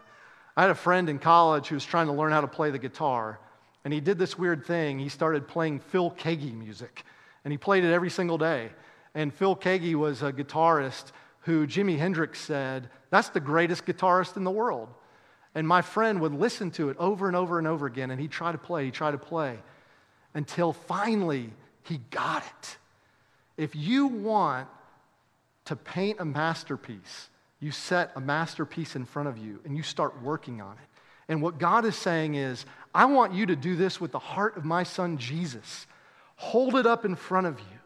I 0.58 0.62
had 0.64 0.72
a 0.72 0.76
friend 0.76 1.10
in 1.10 1.20
college 1.20 1.68
who 1.68 1.76
was 1.76 1.86
trying 1.86 2.08
to 2.08 2.14
learn 2.14 2.32
how 2.32 2.42
to 2.42 2.48
play 2.48 2.70
the 2.70 2.80
guitar, 2.80 3.40
and 3.86 3.94
he 3.94 4.02
did 4.02 4.18
this 4.18 4.38
weird 4.38 4.66
thing. 4.66 5.00
He 5.00 5.08
started 5.08 5.48
playing 5.48 5.80
Phil 5.80 6.12
Keaggy 6.12 6.54
music, 6.54 7.06
and 7.46 7.52
he 7.54 7.58
played 7.58 7.86
it 7.86 7.94
every 7.94 8.10
single 8.10 8.38
day. 8.38 8.70
And 9.16 9.34
Phil 9.34 9.56
Keaggy 9.56 9.96
was 9.96 10.22
a 10.22 10.34
guitarist 10.34 11.12
who 11.42 11.66
Jimi 11.66 11.98
Hendrix 11.98 12.42
said, 12.42 12.90
That's 13.10 13.30
the 13.30 13.40
greatest 13.40 13.86
guitarist 13.86 14.36
in 14.36 14.44
the 14.44 14.52
world. 14.52 14.90
And 15.56 15.68
my 15.68 15.82
friend 15.82 16.22
would 16.22 16.34
listen 16.34 16.72
to 16.72 16.90
it 16.90 16.98
over 16.98 17.28
and 17.28 17.36
over 17.36 17.58
and 17.58 17.68
over 17.68 17.86
again, 17.86 18.12
and 18.12 18.22
he'd 18.22 18.32
try 18.32 18.52
to 18.52 18.58
play, 18.58 18.86
he'd 18.86 18.94
try 18.94 19.12
to 19.12 19.18
play, 19.18 19.58
until 20.34 20.74
finally 20.74 21.52
he 21.84 22.00
got 22.12 22.44
it. 22.44 22.78
If 23.58 23.76
you 23.76 24.08
want 24.08 24.68
to 25.66 25.76
paint 25.76 26.20
a 26.20 26.26
masterpiece, 26.26 27.30
you 27.60 27.72
set 27.72 28.12
a 28.16 28.22
masterpiece 28.22 28.96
in 28.96 29.06
front 29.06 29.28
of 29.28 29.38
you 29.38 29.60
and 29.66 29.76
you 29.76 29.84
start 29.84 30.22
working 30.22 30.62
on 30.62 30.74
it. 30.74 30.88
And 31.28 31.42
what 31.42 31.60
God 31.60 31.86
is 31.86 31.96
saying 31.96 32.36
is, 32.36 32.66
I 32.94 33.06
want 33.06 33.34
you 33.34 33.46
to 33.48 33.56
do 33.56 33.76
this 33.76 34.00
with 34.00 34.12
the 34.12 34.20
heart 34.20 34.58
of 34.58 34.66
my 34.66 34.84
son 34.84 35.18
Jesus. 35.18 35.86
Hold 36.38 36.76
it 36.76 36.88
up 36.88 37.06
in 37.06 37.16
front 37.16 37.48
of 37.48 37.60
you 37.60 37.80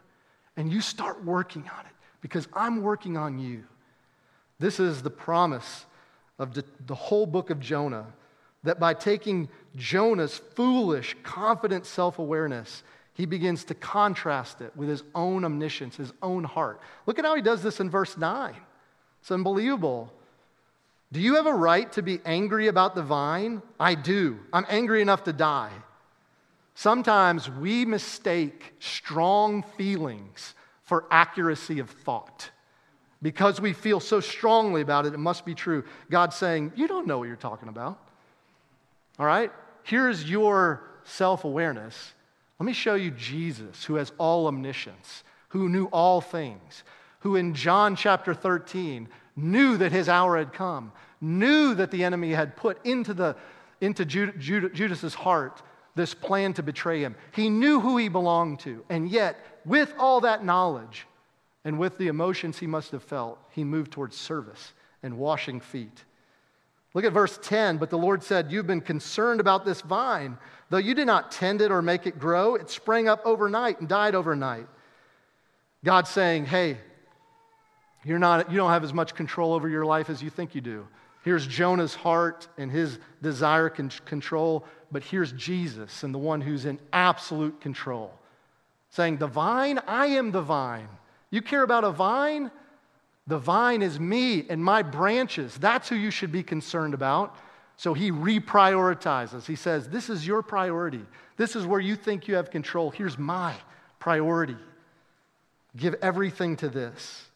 and 0.56 0.72
you 0.72 0.80
start 0.80 1.24
working 1.24 1.62
on 1.62 1.86
it 1.86 1.92
because 2.20 2.46
I'm 2.52 2.82
working 2.82 3.16
on 3.16 3.38
you. 3.38 3.64
This 4.58 4.78
is 4.78 5.02
the 5.02 5.10
promise 5.10 5.84
of 6.38 6.54
the, 6.54 6.94
whole 6.94 7.26
book 7.26 7.50
of 7.50 7.60
Jonah 7.60 8.06
that 8.64 8.80
by 8.80 8.94
taking 8.94 9.48
Jonah's 9.76 10.38
foolish, 10.38 11.16
confident 11.22 11.86
self 11.86 12.18
awareness, 12.18 12.82
he 13.12 13.26
begins 13.26 13.64
to 13.64 13.74
contrast 13.74 14.60
it 14.60 14.76
with 14.76 14.88
his 14.88 15.04
own 15.14 15.44
omniscience, 15.44 15.96
his 15.96 16.12
own 16.22 16.44
heart. 16.44 16.80
Look 17.06 17.18
at 17.18 17.24
how 17.24 17.36
he 17.36 17.42
does 17.42 17.62
this 17.62 17.78
in 17.78 17.88
verse 17.88 18.16
9. 18.16 18.54
It's 19.20 19.30
unbelievable. 19.30 20.12
Do 21.12 21.20
you 21.20 21.36
have 21.36 21.46
a 21.46 21.54
right 21.54 21.90
to 21.92 22.02
be 22.02 22.20
angry 22.24 22.66
about 22.66 22.96
the 22.96 23.02
vine? 23.02 23.62
I 23.78 23.94
do. 23.94 24.40
I'm 24.52 24.66
angry 24.68 25.00
enough 25.00 25.24
to 25.24 25.32
die. 25.32 25.70
Sometimes 26.74 27.48
we 27.48 27.84
mistake 27.84 28.74
strong 28.80 29.62
feelings 29.62 30.54
for 30.82 31.06
accuracy 31.10 31.78
of 31.78 31.88
thought. 31.88 32.50
Because 33.24 33.58
we 33.58 33.72
feel 33.72 34.00
so 34.00 34.20
strongly 34.20 34.82
about 34.82 35.06
it, 35.06 35.14
it 35.14 35.18
must 35.18 35.46
be 35.46 35.54
true. 35.54 35.82
God's 36.10 36.36
saying, 36.36 36.72
You 36.76 36.86
don't 36.86 37.06
know 37.06 37.18
what 37.18 37.26
you're 37.26 37.36
talking 37.36 37.70
about. 37.70 37.98
All 39.18 39.24
right? 39.24 39.50
Here's 39.82 40.28
your 40.28 40.82
self 41.04 41.44
awareness. 41.44 42.12
Let 42.60 42.66
me 42.66 42.74
show 42.74 42.96
you 42.96 43.10
Jesus, 43.10 43.82
who 43.84 43.94
has 43.94 44.12
all 44.18 44.46
omniscience, 44.46 45.24
who 45.48 45.70
knew 45.70 45.86
all 45.86 46.20
things, 46.20 46.84
who 47.20 47.36
in 47.36 47.54
John 47.54 47.96
chapter 47.96 48.34
13 48.34 49.08
knew 49.36 49.78
that 49.78 49.90
his 49.90 50.10
hour 50.10 50.36
had 50.36 50.52
come, 50.52 50.92
knew 51.22 51.74
that 51.76 51.90
the 51.90 52.04
enemy 52.04 52.32
had 52.32 52.56
put 52.56 52.84
into, 52.84 53.14
the, 53.14 53.36
into 53.80 54.04
Judas, 54.04 54.34
Judas's 54.74 55.14
heart 55.14 55.62
this 55.94 56.12
plan 56.12 56.52
to 56.52 56.62
betray 56.62 57.00
him. 57.00 57.16
He 57.32 57.48
knew 57.48 57.80
who 57.80 57.96
he 57.96 58.08
belonged 58.10 58.60
to, 58.60 58.84
and 58.90 59.08
yet, 59.08 59.38
with 59.64 59.94
all 59.98 60.20
that 60.20 60.44
knowledge 60.44 61.06
and 61.64 61.78
with 61.78 61.96
the 61.98 62.08
emotions 62.08 62.58
he 62.58 62.66
must 62.66 62.92
have 62.92 63.02
felt, 63.02 63.38
he 63.50 63.64
moved 63.64 63.92
towards 63.92 64.16
service 64.16 64.72
and 65.02 65.16
washing 65.16 65.60
feet. 65.60 66.04
Look 66.94 67.04
at 67.04 67.12
verse 67.12 67.38
10. 67.42 67.78
But 67.78 67.90
the 67.90 67.98
Lord 67.98 68.22
said, 68.22 68.52
You've 68.52 68.66
been 68.66 68.80
concerned 68.80 69.40
about 69.40 69.64
this 69.64 69.80
vine. 69.80 70.38
Though 70.70 70.78
you 70.78 70.94
did 70.94 71.06
not 71.06 71.32
tend 71.32 71.60
it 71.60 71.70
or 71.70 71.82
make 71.82 72.06
it 72.06 72.18
grow, 72.18 72.54
it 72.54 72.70
sprang 72.70 73.08
up 73.08 73.22
overnight 73.24 73.80
and 73.80 73.88
died 73.88 74.14
overnight. 74.14 74.66
God 75.84 76.06
saying, 76.06 76.46
Hey, 76.46 76.78
you're 78.04 78.18
not, 78.18 78.50
you 78.50 78.56
don't 78.56 78.70
have 78.70 78.84
as 78.84 78.94
much 78.94 79.14
control 79.14 79.52
over 79.52 79.68
your 79.68 79.84
life 79.84 80.08
as 80.08 80.22
you 80.22 80.30
think 80.30 80.54
you 80.54 80.60
do. 80.60 80.86
Here's 81.24 81.46
Jonah's 81.46 81.94
heart 81.94 82.48
and 82.58 82.70
his 82.70 82.98
desire 83.22 83.70
con- 83.70 83.90
control, 84.04 84.66
but 84.92 85.02
here's 85.02 85.32
Jesus 85.32 86.02
and 86.02 86.14
the 86.14 86.18
one 86.18 86.42
who's 86.42 86.66
in 86.66 86.78
absolute 86.92 87.60
control. 87.60 88.12
Saying, 88.90 89.16
The 89.16 89.26
vine, 89.26 89.80
I 89.86 90.06
am 90.06 90.30
the 90.30 90.42
vine. 90.42 90.88
You 91.34 91.42
care 91.42 91.64
about 91.64 91.82
a 91.82 91.90
vine? 91.90 92.48
The 93.26 93.38
vine 93.38 93.82
is 93.82 93.98
me 93.98 94.46
and 94.48 94.62
my 94.62 94.82
branches. 94.82 95.56
That's 95.56 95.88
who 95.88 95.96
you 95.96 96.12
should 96.12 96.30
be 96.30 96.44
concerned 96.44 96.94
about. 96.94 97.34
So 97.76 97.92
he 97.92 98.12
reprioritizes. 98.12 99.44
He 99.44 99.56
says, 99.56 99.88
This 99.88 100.08
is 100.08 100.24
your 100.24 100.42
priority. 100.42 101.04
This 101.36 101.56
is 101.56 101.66
where 101.66 101.80
you 101.80 101.96
think 101.96 102.28
you 102.28 102.36
have 102.36 102.52
control. 102.52 102.92
Here's 102.92 103.18
my 103.18 103.52
priority. 103.98 104.56
Give 105.76 105.96
everything 106.00 106.56
to 106.58 106.68
this. 106.68 107.26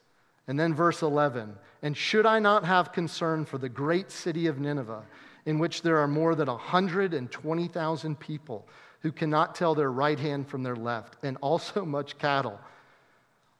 And 0.46 0.60
then 0.60 0.74
verse 0.74 1.02
11 1.02 1.56
And 1.82 1.96
should 1.96 2.24
I 2.24 2.38
not 2.38 2.64
have 2.64 2.92
concern 2.92 3.44
for 3.44 3.58
the 3.58 3.68
great 3.68 4.12
city 4.12 4.46
of 4.46 4.60
Nineveh, 4.60 5.02
in 5.44 5.58
which 5.58 5.82
there 5.82 5.98
are 5.98 6.06
more 6.06 6.36
than 6.36 6.46
120,000 6.46 8.20
people 8.20 8.68
who 9.00 9.10
cannot 9.10 9.56
tell 9.56 9.74
their 9.74 9.90
right 9.90 10.20
hand 10.20 10.46
from 10.46 10.62
their 10.62 10.76
left, 10.76 11.16
and 11.24 11.36
also 11.40 11.84
much 11.84 12.16
cattle? 12.16 12.60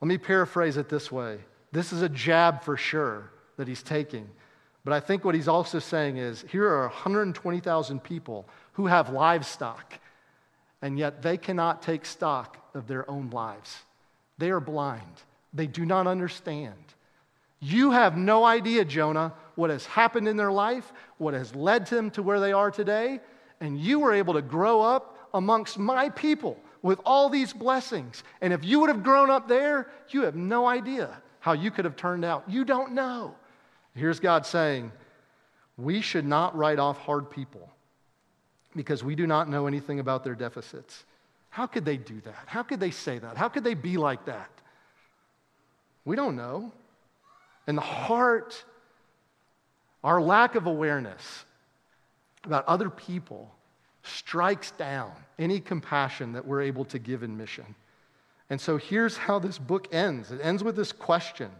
Let 0.00 0.08
me 0.08 0.18
paraphrase 0.18 0.76
it 0.76 0.88
this 0.88 1.11
way 1.11 1.38
this 1.72 1.92
is 1.92 2.02
a 2.02 2.08
jab 2.08 2.62
for 2.62 2.76
sure 2.76 3.30
that 3.56 3.68
he's 3.68 3.82
taking. 3.82 4.28
But 4.84 4.94
I 4.94 5.00
think 5.00 5.24
what 5.24 5.34
he's 5.34 5.48
also 5.48 5.80
saying 5.80 6.16
is 6.16 6.44
here 6.48 6.66
are 6.66 6.87
120,000 6.87 8.02
people 8.02 8.48
who 8.72 8.87
have 8.87 9.11
livestock, 9.11 9.98
and 10.80 10.98
yet 10.98 11.20
they 11.20 11.37
cannot 11.37 11.82
take 11.82 12.06
stock 12.06 12.56
of 12.74 12.87
their 12.87 13.08
own 13.11 13.28
lives. 13.30 13.76
They 14.38 14.50
are 14.50 14.61
blind. 14.61 15.02
They 15.52 15.66
do 15.66 15.84
not 15.84 16.06
understand. 16.06 16.72
You 17.61 17.90
have 17.90 18.16
no 18.16 18.44
idea, 18.44 18.84
Jonah, 18.84 19.34
what 19.56 19.70
has 19.70 19.84
happened 19.84 20.28
in 20.28 20.37
their 20.37 20.52
life, 20.52 20.92
what 21.18 21.34
has 21.34 21.54
led 21.54 21.87
them 21.88 22.11
to 22.12 22.22
where 22.22 22.40
they 22.40 22.52
are 22.52 22.70
today, 22.70 23.20
and 23.61 23.78
you 23.78 23.98
were 23.98 24.14
able 24.14 24.34
to 24.34 24.42
grow 24.42 24.80
up 24.80 25.28
amongst 25.34 25.78
my 25.78 26.08
people 26.11 26.58
with 26.82 27.00
all 27.04 27.28
these 27.28 27.52
blessings. 27.52 28.22
And 28.40 28.52
if 28.52 28.64
you 28.64 28.80
would 28.80 28.88
have 28.88 29.02
grown 29.02 29.30
up 29.30 29.48
there, 29.48 29.88
you 30.10 30.22
have 30.22 30.36
no 30.36 30.66
idea 30.66 31.20
how 31.40 31.52
you 31.52 31.70
could 31.70 31.84
have 31.84 31.96
turned 31.96 32.24
out. 32.24 32.44
You 32.48 32.64
don't 32.64 32.92
know. 32.92 33.34
Here's 33.94 34.20
God 34.20 34.46
saying, 34.46 34.92
We 35.76 36.00
should 36.00 36.26
not 36.26 36.56
write 36.56 36.78
off 36.78 36.98
hard 36.98 37.30
people 37.30 37.68
because 38.76 39.02
we 39.02 39.14
do 39.14 39.26
not 39.26 39.48
know 39.48 39.66
anything 39.66 39.98
about 39.98 40.24
their 40.24 40.34
deficits. 40.34 41.04
How 41.50 41.66
could 41.66 41.84
they 41.84 41.96
do 41.96 42.20
that? 42.20 42.44
How 42.46 42.62
could 42.62 42.80
they 42.80 42.90
say 42.90 43.18
that? 43.18 43.36
How 43.36 43.48
could 43.48 43.64
they 43.64 43.74
be 43.74 43.96
like 43.96 44.26
that? 44.26 44.50
We 46.04 46.16
don't 46.16 46.36
know. 46.36 46.72
And 47.66 47.76
the 47.76 47.82
heart, 47.82 48.64
our 50.04 50.20
lack 50.20 50.54
of 50.54 50.66
awareness 50.66 51.44
about 52.44 52.66
other 52.66 52.88
people 52.88 53.52
strikes 54.08 54.70
down 54.72 55.12
any 55.38 55.60
compassion 55.60 56.32
that 56.32 56.46
we're 56.46 56.62
able 56.62 56.84
to 56.86 56.98
give 56.98 57.22
in 57.22 57.36
mission. 57.36 57.74
And 58.50 58.60
so 58.60 58.76
here's 58.76 59.16
how 59.16 59.38
this 59.38 59.58
book 59.58 59.88
ends 59.92 60.30
it 60.30 60.40
ends 60.42 60.64
with 60.64 60.76
this 60.76 60.92
question 60.92 61.50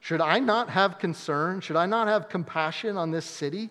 Should 0.00 0.20
I 0.20 0.38
not 0.38 0.70
have 0.70 0.98
concern? 0.98 1.60
Should 1.60 1.76
I 1.76 1.86
not 1.86 2.08
have 2.08 2.28
compassion 2.28 2.96
on 2.96 3.10
this 3.10 3.24
city? 3.24 3.70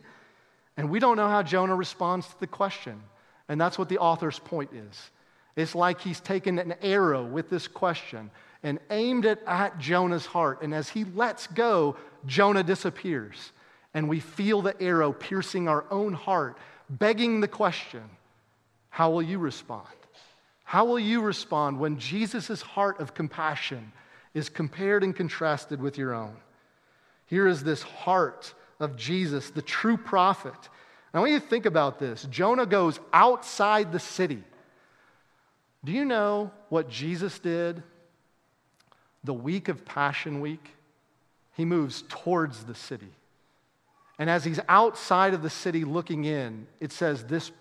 And 0.77 0.89
we 0.89 0.99
don't 0.99 1.17
know 1.17 1.29
how 1.29 1.43
Jonah 1.43 1.75
responds 1.75 2.27
to 2.27 2.39
the 2.39 2.47
question. 2.47 3.01
And 3.49 3.59
that's 3.59 3.77
what 3.77 3.89
the 3.89 3.97
author's 3.97 4.39
point 4.39 4.71
is. 4.73 5.11
It's 5.57 5.75
like 5.75 5.99
he's 5.99 6.21
taken 6.21 6.57
an 6.57 6.75
arrow 6.81 7.25
with 7.25 7.49
this 7.49 7.67
question 7.67 8.31
and 8.63 8.79
aimed 8.89 9.25
it 9.25 9.43
at 9.45 9.77
Jonah's 9.79 10.25
heart. 10.25 10.61
And 10.61 10.73
as 10.73 10.87
he 10.87 11.03
lets 11.03 11.47
go, 11.47 11.97
Jonah 12.25 12.63
disappears. 12.63 13.51
And 13.93 14.07
we 14.07 14.21
feel 14.21 14.61
the 14.61 14.81
arrow 14.81 15.11
piercing 15.11 15.67
our 15.67 15.83
own 15.91 16.13
heart, 16.13 16.57
begging 16.89 17.41
the 17.41 17.47
question 17.49 18.03
how 18.91 19.09
will 19.09 19.23
you 19.23 19.39
respond? 19.39 19.87
How 20.63 20.85
will 20.85 20.99
you 20.99 21.21
respond 21.21 21.79
when 21.79 21.97
Jesus' 21.97 22.61
heart 22.61 22.99
of 22.99 23.15
compassion 23.15 23.91
is 24.35 24.47
compared 24.47 25.03
and 25.03 25.15
contrasted 25.15 25.81
with 25.81 25.97
your 25.97 26.13
own? 26.13 26.35
Here 27.25 27.47
is 27.47 27.63
this 27.63 27.81
heart 27.81 28.53
of 28.79 28.95
Jesus, 28.95 29.49
the 29.49 29.63
true 29.63 29.97
prophet. 29.97 30.53
Now, 31.13 31.21
want 31.21 31.31
you 31.31 31.39
to 31.39 31.45
think 31.45 31.65
about 31.65 31.97
this, 31.97 32.27
Jonah 32.29 32.67
goes 32.67 32.99
outside 33.11 33.91
the 33.91 33.99
city. 33.99 34.43
Do 35.83 35.91
you 35.91 36.05
know 36.05 36.51
what 36.69 36.87
Jesus 36.87 37.39
did 37.39 37.81
the 39.23 39.33
week 39.33 39.67
of 39.67 39.85
Passion 39.85 40.41
Week, 40.41 40.69
he 41.53 41.65
moves 41.65 42.03
towards 42.09 42.63
the 42.63 42.75
city. 42.75 43.11
And 44.17 44.29
as 44.29 44.43
he's 44.43 44.59
outside 44.67 45.33
of 45.33 45.41
the 45.41 45.49
city 45.49 45.83
looking 45.83 46.25
in, 46.25 46.67
it 46.79 46.91
says 46.91 47.23
this, 47.25 47.51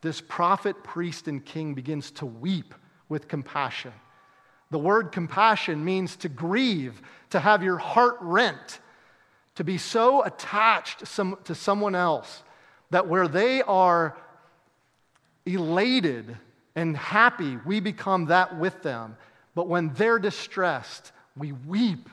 this 0.00 0.20
prophet, 0.20 0.82
priest, 0.84 1.28
and 1.28 1.44
king 1.44 1.74
begins 1.74 2.10
to 2.12 2.26
weep 2.26 2.74
with 3.08 3.28
compassion. 3.28 3.92
The 4.70 4.78
word 4.78 5.12
compassion 5.12 5.84
means 5.84 6.16
to 6.16 6.28
grieve, 6.28 7.00
to 7.30 7.40
have 7.40 7.62
your 7.62 7.78
heart 7.78 8.18
rent, 8.20 8.80
to 9.56 9.64
be 9.64 9.78
so 9.78 10.22
attached 10.24 11.00
to 11.00 11.54
someone 11.54 11.94
else 11.94 12.42
that 12.90 13.08
where 13.08 13.26
they 13.26 13.62
are 13.62 14.16
elated 15.44 16.36
and 16.76 16.96
happy, 16.96 17.58
we 17.66 17.80
become 17.80 18.26
that 18.26 18.56
with 18.56 18.82
them. 18.82 19.16
But 19.54 19.66
when 19.66 19.92
they're 19.94 20.20
distressed, 20.20 21.10
we 21.36 21.50
weep 21.50 22.08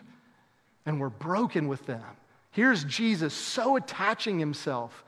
and 0.88 1.00
we're 1.00 1.10
broken 1.10 1.68
with 1.68 1.86
them. 1.86 2.04
Here's 2.50 2.84
Jesus 2.86 3.34
so 3.34 3.76
attaching 3.76 4.40
himself 4.40 5.04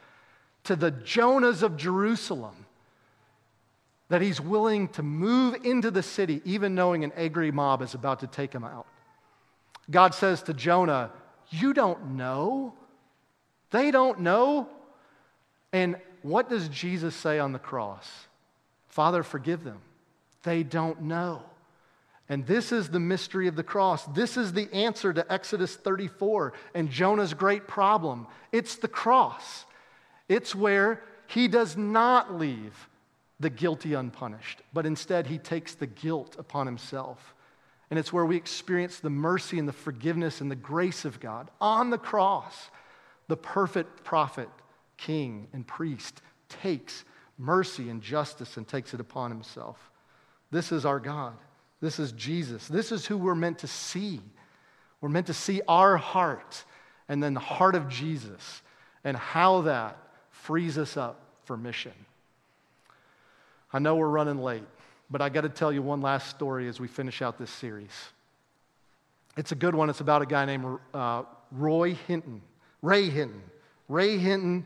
to 0.66 0.76
the 0.76 0.92
Jonahs 0.92 1.64
of 1.64 1.78
Jerusalem 1.78 2.67
that 4.10 4.22
he's 4.22 4.40
willing 4.40 4.88
to 4.90 5.04
move 5.04 5.66
into 5.66 5.92
the 5.92 6.04
city, 6.04 6.42
even 6.46 6.76
knowing 6.76 7.04
an 7.04 7.12
angry 7.16 7.52
mob 7.52 7.82
is 7.82 7.94
about 7.94 8.22
to 8.22 8.28
take 8.28 8.54
him 8.54 8.64
out. 8.64 8.88
God 9.90 10.14
says 10.14 10.42
to 10.44 10.54
Jonah, 10.54 11.12
You 11.50 11.74
don't 11.74 12.12
know. 12.12 12.74
They 13.72 13.92
don't 13.92 14.22
know. 14.22 14.70
And 15.74 15.98
what 16.22 16.50
does 16.50 16.70
Jesus 16.70 17.16
say 17.16 17.40
on 17.40 17.52
the 17.52 17.60
cross? 17.60 18.10
Father, 18.88 19.24
forgive 19.24 19.64
them. 19.64 19.80
They 20.44 20.64
don't 20.64 21.04
know. 21.04 21.44
And 22.30 22.46
this 22.46 22.72
is 22.72 22.90
the 22.90 23.00
mystery 23.00 23.48
of 23.48 23.56
the 23.56 23.64
cross. 23.64 24.06
This 24.08 24.36
is 24.36 24.52
the 24.52 24.74
answer 24.74 25.14
to 25.14 25.32
Exodus 25.32 25.76
34 25.76 26.54
and 26.74 26.90
Jonah's 26.90 27.34
great 27.34 27.68
problem. 27.68 28.28
It's 28.52 28.76
the 28.76 28.88
cross. 28.88 29.66
It's 30.28 30.54
where 30.54 31.04
he 31.28 31.48
does 31.48 31.78
not 31.78 32.34
leave 32.34 32.90
the 33.40 33.50
guilty 33.50 33.94
unpunished, 33.94 34.62
but 34.74 34.86
instead 34.86 35.28
he 35.28 35.38
takes 35.38 35.76
the 35.76 35.88
guilt 35.88 36.36
upon 36.40 36.66
himself. 36.66 37.36
And 37.90 37.98
it's 37.98 38.12
where 38.12 38.26
we 38.26 38.36
experience 38.36 39.00
the 39.00 39.10
mercy 39.10 39.60
and 39.60 39.68
the 39.68 39.74
forgiveness 39.74 40.42
and 40.42 40.52
the 40.52 40.56
grace 40.56 41.06
of 41.06 41.20
God. 41.20 41.50
On 41.62 41.90
the 41.90 41.98
cross, 41.98 42.70
the 43.28 43.38
perfect 43.38 44.04
prophet, 44.04 44.50
king, 44.98 45.48
and 45.54 45.66
priest 45.66 46.22
takes 46.50 47.06
mercy 47.38 47.90
and 47.90 48.02
justice 48.02 48.58
and 48.58 48.68
takes 48.68 48.94
it 48.94 49.00
upon 49.00 49.32
himself. 49.32 49.92
This 50.52 50.72
is 50.72 50.86
our 50.86 51.00
God. 51.00 51.36
This 51.80 52.00
is 52.00 52.12
Jesus. 52.14 52.68
This 52.68 52.92
is 52.92 53.06
who 53.06 53.18
we're 53.18 53.36
meant 53.36 53.60
to 53.60 53.68
see. 53.68 54.22
We're 55.00 55.10
meant 55.10 55.28
to 55.28 55.34
see 55.34 55.62
our 55.68 55.98
heart 55.98 56.66
and 57.08 57.22
then 57.22 57.34
the 57.34 57.40
heart 57.40 57.76
of 57.76 57.88
Jesus 57.88 58.64
and 59.04 59.16
how 59.16 59.62
that 59.62 59.98
frees 60.32 60.78
us 60.78 60.98
up 60.98 61.22
for 61.46 61.56
mission. 61.56 61.94
I 63.78 63.80
know 63.80 63.96
we're 63.96 64.08
running 64.08 64.40
late, 64.40 64.64
but 65.12 65.22
I 65.22 65.30
got 65.30 65.42
to 65.42 65.50
tell 65.50 65.72
you 65.72 65.84
one 65.84 66.02
last 66.02 66.32
story 66.32 66.68
as 66.68 66.80
we 66.80 66.88
finish 66.88 67.22
out 67.22 67.38
this 67.38 67.52
series. 67.52 67.92
It's 69.38 69.52
a 69.52 69.56
good 69.56 69.76
one. 69.76 69.92
It's 69.92 70.02
about 70.02 70.24
a 70.24 70.26
guy 70.26 70.46
named 70.46 70.80
uh, 70.96 71.22
Roy 71.52 71.94
Hinton. 71.94 72.42
Ray 72.82 73.08
Hinton. 73.08 73.44
Ray 73.88 74.18
Hinton 74.18 74.66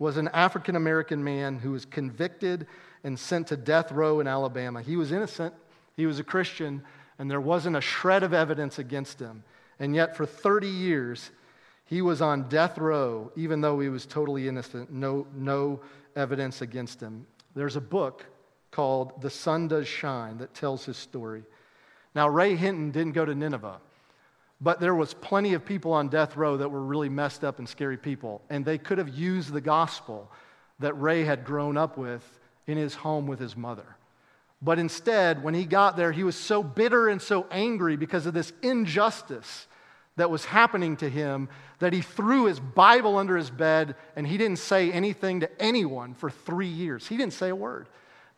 was 0.00 0.16
an 0.16 0.26
African 0.32 0.74
American 0.74 1.22
man 1.22 1.60
who 1.60 1.70
was 1.70 1.84
convicted 1.84 2.66
and 3.04 3.16
sent 3.16 3.46
to 3.46 3.56
death 3.56 3.92
row 3.92 4.18
in 4.18 4.26
Alabama. 4.26 4.82
He 4.82 4.96
was 4.96 5.12
innocent, 5.12 5.54
he 5.96 6.06
was 6.06 6.18
a 6.18 6.24
Christian, 6.24 6.82
and 7.20 7.30
there 7.30 7.40
wasn't 7.40 7.76
a 7.76 7.80
shred 7.80 8.24
of 8.24 8.34
evidence 8.34 8.80
against 8.80 9.20
him. 9.20 9.44
And 9.78 9.94
yet, 9.94 10.16
for 10.16 10.26
30 10.26 10.66
years, 10.66 11.30
he 11.84 12.02
was 12.02 12.20
on 12.20 12.48
death 12.48 12.76
row, 12.76 13.30
even 13.36 13.60
though 13.60 13.78
he 13.78 13.88
was 13.88 14.04
totally 14.04 14.48
innocent, 14.48 14.90
no, 14.90 15.28
no 15.32 15.78
evidence 16.16 16.60
against 16.60 17.00
him. 17.00 17.24
There's 17.54 17.76
a 17.76 17.80
book 17.80 18.26
called 18.78 19.20
The 19.20 19.28
Sun 19.28 19.66
Does 19.66 19.88
Shine 19.88 20.38
that 20.38 20.54
tells 20.54 20.84
his 20.84 20.96
story. 20.96 21.42
Now, 22.14 22.28
Ray 22.28 22.54
Hinton 22.54 22.92
didn't 22.92 23.10
go 23.10 23.24
to 23.24 23.34
Nineveh, 23.34 23.80
but 24.60 24.78
there 24.78 24.94
was 24.94 25.14
plenty 25.14 25.54
of 25.54 25.64
people 25.64 25.92
on 25.92 26.06
death 26.06 26.36
row 26.36 26.56
that 26.58 26.68
were 26.68 26.84
really 26.84 27.08
messed 27.08 27.42
up 27.42 27.58
and 27.58 27.68
scary 27.68 27.96
people, 27.96 28.40
and 28.48 28.64
they 28.64 28.78
could 28.78 28.98
have 28.98 29.08
used 29.08 29.52
the 29.52 29.60
gospel 29.60 30.30
that 30.78 30.92
Ray 30.92 31.24
had 31.24 31.44
grown 31.44 31.76
up 31.76 31.98
with 31.98 32.22
in 32.68 32.78
his 32.78 32.94
home 32.94 33.26
with 33.26 33.40
his 33.40 33.56
mother. 33.56 33.96
But 34.62 34.78
instead, 34.78 35.42
when 35.42 35.54
he 35.54 35.64
got 35.64 35.96
there, 35.96 36.12
he 36.12 36.22
was 36.22 36.36
so 36.36 36.62
bitter 36.62 37.08
and 37.08 37.20
so 37.20 37.48
angry 37.50 37.96
because 37.96 38.26
of 38.26 38.34
this 38.34 38.52
injustice 38.62 39.66
that 40.14 40.30
was 40.30 40.44
happening 40.44 40.96
to 40.98 41.10
him 41.10 41.48
that 41.80 41.92
he 41.92 42.00
threw 42.00 42.44
his 42.44 42.60
Bible 42.60 43.16
under 43.16 43.36
his 43.36 43.50
bed 43.50 43.96
and 44.14 44.24
he 44.24 44.38
didn't 44.38 44.60
say 44.60 44.92
anything 44.92 45.40
to 45.40 45.60
anyone 45.60 46.14
for 46.14 46.30
three 46.30 46.68
years. 46.68 47.08
He 47.08 47.16
didn't 47.16 47.32
say 47.32 47.48
a 47.48 47.56
word. 47.56 47.88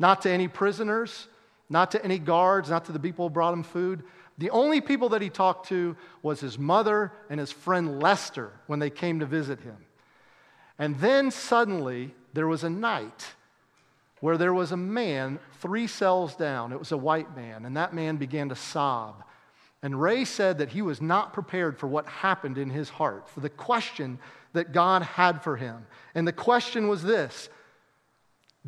Not 0.00 0.22
to 0.22 0.30
any 0.30 0.48
prisoners, 0.48 1.28
not 1.68 1.90
to 1.92 2.02
any 2.02 2.18
guards, 2.18 2.70
not 2.70 2.86
to 2.86 2.92
the 2.92 2.98
people 2.98 3.28
who 3.28 3.30
brought 3.32 3.52
him 3.52 3.62
food. 3.62 4.02
The 4.38 4.50
only 4.50 4.80
people 4.80 5.10
that 5.10 5.20
he 5.20 5.28
talked 5.28 5.68
to 5.68 5.94
was 6.22 6.40
his 6.40 6.58
mother 6.58 7.12
and 7.28 7.38
his 7.38 7.52
friend 7.52 8.02
Lester 8.02 8.50
when 8.66 8.78
they 8.78 8.88
came 8.88 9.20
to 9.20 9.26
visit 9.26 9.60
him. 9.60 9.76
And 10.78 10.98
then 10.98 11.30
suddenly 11.30 12.14
there 12.32 12.48
was 12.48 12.64
a 12.64 12.70
night 12.70 13.34
where 14.20 14.38
there 14.38 14.54
was 14.54 14.72
a 14.72 14.76
man 14.76 15.38
three 15.60 15.86
cells 15.86 16.34
down. 16.34 16.72
It 16.72 16.78
was 16.78 16.92
a 16.92 16.96
white 16.96 17.36
man, 17.36 17.66
and 17.66 17.76
that 17.76 17.92
man 17.92 18.16
began 18.16 18.48
to 18.48 18.56
sob. 18.56 19.22
And 19.82 20.00
Ray 20.00 20.24
said 20.24 20.58
that 20.58 20.70
he 20.70 20.80
was 20.80 21.02
not 21.02 21.34
prepared 21.34 21.78
for 21.78 21.86
what 21.86 22.06
happened 22.06 22.56
in 22.56 22.70
his 22.70 22.88
heart, 22.88 23.28
for 23.28 23.40
the 23.40 23.50
question 23.50 24.18
that 24.54 24.72
God 24.72 25.02
had 25.02 25.42
for 25.42 25.56
him. 25.56 25.86
And 26.14 26.26
the 26.26 26.32
question 26.32 26.88
was 26.88 27.02
this 27.02 27.50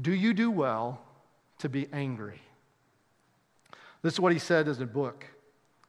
Do 0.01 0.13
you 0.13 0.35
do 0.35 0.51
well 0.51 1.01
to 1.63 1.69
be 1.69 1.89
angry? 1.93 2.41
This 4.03 4.15
is 4.15 4.21
what 4.21 4.33
he 4.33 4.39
said 4.39 4.69
in 4.69 4.83
a 4.83 4.87
book. 4.87 5.25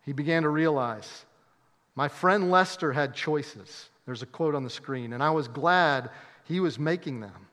He 0.06 0.14
began 0.14 0.44
to 0.44 0.50
realize 0.50 1.26
my 1.96 2.08
friend 2.08 2.50
Lester 2.50 2.92
had 2.92 3.14
choices. 3.14 3.90
There's 4.06 4.22
a 4.22 4.28
quote 4.28 4.56
on 4.56 4.64
the 4.64 4.70
screen, 4.70 5.14
and 5.14 5.22
I 5.22 5.30
was 5.30 5.48
glad 5.48 6.10
he 6.46 6.60
was 6.60 6.80
making 6.80 7.20
them. 7.20 7.48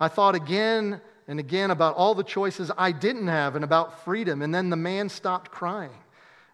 I 0.00 0.08
thought 0.08 0.34
again 0.34 1.00
and 1.28 1.38
again 1.38 1.70
about 1.70 1.96
all 1.96 2.14
the 2.14 2.24
choices 2.24 2.70
I 2.76 2.92
didn't 2.92 3.28
have 3.28 3.54
and 3.54 3.64
about 3.64 4.04
freedom. 4.04 4.42
And 4.42 4.54
then 4.54 4.70
the 4.70 4.76
man 4.76 5.08
stopped 5.08 5.50
crying, 5.50 5.96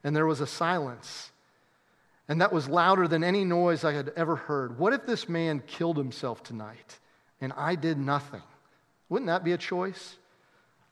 and 0.05 0.15
there 0.15 0.27
was 0.27 0.41
a 0.41 0.47
silence. 0.47 1.31
And 2.29 2.41
that 2.41 2.53
was 2.53 2.69
louder 2.69 3.09
than 3.09 3.25
any 3.25 3.45
noise 3.45 3.83
I 3.83 3.93
had 3.93 4.13
ever 4.15 4.37
heard. 4.37 4.79
What 4.79 4.93
if 4.93 5.07
this 5.07 5.29
man 5.29 5.63
killed 5.67 5.97
himself 5.97 6.45
tonight 6.45 6.99
and 7.41 7.53
I 7.57 7.75
did 7.75 7.99
nothing? 7.99 8.43
Wouldn't 9.09 9.27
that 9.27 9.43
be 9.43 9.51
a 9.51 9.59
choice? 9.59 10.17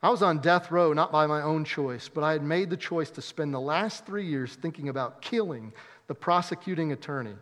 I 0.02 0.10
was 0.10 0.22
on 0.22 0.38
death 0.38 0.70
row, 0.70 0.92
not 0.92 1.10
by 1.10 1.26
my 1.26 1.42
own 1.42 1.64
choice, 1.64 2.08
but 2.08 2.22
I 2.22 2.32
had 2.32 2.42
made 2.42 2.70
the 2.70 2.76
choice 2.76 3.10
to 3.10 3.22
spend 3.22 3.52
the 3.52 3.60
last 3.60 4.06
three 4.06 4.26
years 4.26 4.54
thinking 4.54 4.88
about 4.88 5.22
killing 5.22 5.72
the 6.06 6.14
prosecuting 6.14 6.92
attorney 6.92 7.34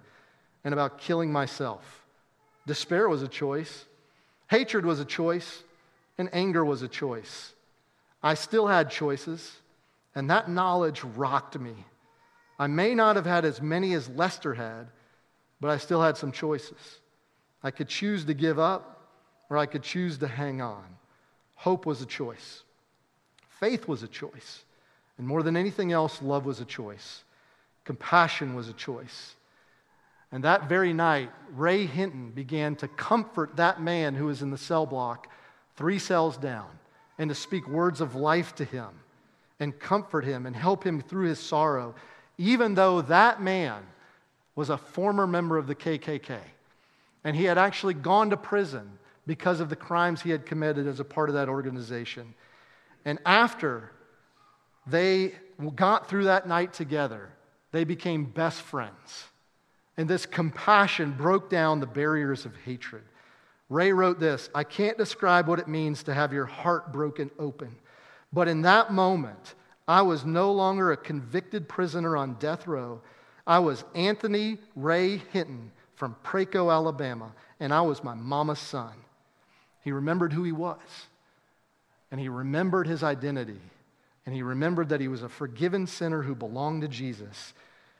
and 0.64 0.72
about 0.72 0.98
killing 0.98 1.30
myself. 1.30 2.04
Despair 2.66 3.08
was 3.08 3.22
a 3.22 3.28
choice, 3.28 3.84
hatred 4.48 4.86
was 4.86 5.00
a 5.00 5.04
choice, 5.04 5.62
and 6.16 6.30
anger 6.32 6.64
was 6.64 6.80
a 6.82 6.88
choice. 6.88 7.52
I 8.22 8.34
still 8.34 8.66
had 8.66 8.90
choices, 8.90 9.56
and 10.14 10.30
that 10.30 10.48
knowledge 10.48 11.04
rocked 11.04 11.58
me. 11.58 11.74
I 12.58 12.68
may 12.68 12.94
not 12.94 13.16
have 13.16 13.26
had 13.26 13.44
as 13.44 13.60
many 13.60 13.92
as 13.92 14.08
Lester 14.08 14.54
had, 14.54 14.88
but 15.60 15.70
I 15.70 15.76
still 15.76 16.00
had 16.00 16.16
some 16.16 16.32
choices. 16.32 17.00
I 17.62 17.70
could 17.70 17.88
choose 17.88 18.24
to 18.24 18.34
give 18.34 18.58
up, 18.58 19.10
or 19.50 19.58
I 19.58 19.66
could 19.66 19.82
choose 19.82 20.16
to 20.18 20.26
hang 20.26 20.62
on. 20.62 20.95
Hope 21.56 21.86
was 21.86 22.00
a 22.00 22.06
choice, 22.06 22.62
faith 23.48 23.88
was 23.88 24.02
a 24.02 24.08
choice, 24.08 24.64
and 25.18 25.26
more 25.26 25.42
than 25.42 25.56
anything 25.56 25.92
else, 25.92 26.22
love 26.22 26.46
was 26.46 26.60
a 26.60 26.64
choice. 26.64 27.24
Compassion 27.84 28.54
was 28.54 28.68
a 28.68 28.72
choice. 28.72 29.34
And 30.32 30.44
that 30.44 30.68
very 30.68 30.92
night, 30.92 31.30
Ray 31.52 31.86
Hinton 31.86 32.30
began 32.30 32.76
to 32.76 32.88
comfort 32.88 33.56
that 33.56 33.80
man 33.80 34.14
who 34.14 34.26
was 34.26 34.42
in 34.42 34.50
the 34.50 34.58
cell 34.58 34.84
block 34.84 35.28
three 35.76 35.98
cells 35.98 36.36
down, 36.36 36.68
and 37.18 37.28
to 37.30 37.34
speak 37.34 37.66
words 37.68 38.00
of 38.00 38.14
life 38.14 38.54
to 38.56 38.64
him 38.64 38.88
and 39.58 39.78
comfort 39.78 40.24
him 40.24 40.46
and 40.46 40.54
help 40.54 40.84
him 40.84 41.00
through 41.00 41.26
his 41.26 41.38
sorrow, 41.38 41.94
even 42.38 42.74
though 42.74 43.00
that 43.02 43.40
man 43.40 43.82
was 44.54 44.68
a 44.68 44.76
former 44.76 45.26
member 45.26 45.56
of 45.56 45.66
the 45.66 45.74
KKK. 45.74 46.38
And 47.24 47.36
he 47.36 47.44
had 47.44 47.58
actually 47.58 47.94
gone 47.94 48.30
to 48.30 48.36
prison 48.36 48.98
because 49.26 49.60
of 49.60 49.68
the 49.68 49.76
crimes 49.76 50.22
he 50.22 50.30
had 50.30 50.46
committed 50.46 50.86
as 50.86 51.00
a 51.00 51.04
part 51.04 51.28
of 51.28 51.34
that 51.34 51.48
organization. 51.48 52.34
And 53.04 53.18
after 53.26 53.92
they 54.86 55.34
got 55.74 56.08
through 56.08 56.24
that 56.24 56.46
night 56.46 56.72
together, 56.72 57.30
they 57.72 57.84
became 57.84 58.24
best 58.24 58.62
friends. 58.62 59.24
And 59.96 60.08
this 60.08 60.26
compassion 60.26 61.12
broke 61.12 61.50
down 61.50 61.80
the 61.80 61.86
barriers 61.86 62.44
of 62.44 62.54
hatred. 62.64 63.02
Ray 63.68 63.92
wrote 63.92 64.20
this 64.20 64.48
I 64.54 64.64
can't 64.64 64.98
describe 64.98 65.48
what 65.48 65.58
it 65.58 65.68
means 65.68 66.02
to 66.04 66.14
have 66.14 66.32
your 66.32 66.46
heart 66.46 66.92
broken 66.92 67.30
open. 67.38 67.74
But 68.32 68.48
in 68.48 68.62
that 68.62 68.92
moment, 68.92 69.54
I 69.88 70.02
was 70.02 70.24
no 70.24 70.52
longer 70.52 70.92
a 70.92 70.96
convicted 70.96 71.68
prisoner 71.68 72.16
on 72.16 72.34
death 72.34 72.66
row. 72.66 73.00
I 73.46 73.60
was 73.60 73.84
Anthony 73.94 74.58
Ray 74.74 75.18
Hinton 75.32 75.70
from 75.94 76.16
Praco, 76.24 76.72
Alabama, 76.72 77.32
and 77.60 77.72
I 77.72 77.80
was 77.80 78.04
my 78.04 78.14
mama's 78.14 78.58
son. 78.58 78.92
He 79.86 79.92
remembered 79.92 80.32
who 80.32 80.42
he 80.42 80.50
was, 80.50 80.80
and 82.10 82.18
he 82.20 82.28
remembered 82.28 82.88
his 82.88 83.04
identity, 83.04 83.60
and 84.26 84.34
he 84.34 84.42
remembered 84.42 84.88
that 84.88 85.00
he 85.00 85.06
was 85.06 85.22
a 85.22 85.28
forgiven 85.28 85.86
sinner 85.86 86.22
who 86.22 86.34
belonged 86.34 86.82
to 86.82 86.88
Jesus. 86.88 87.54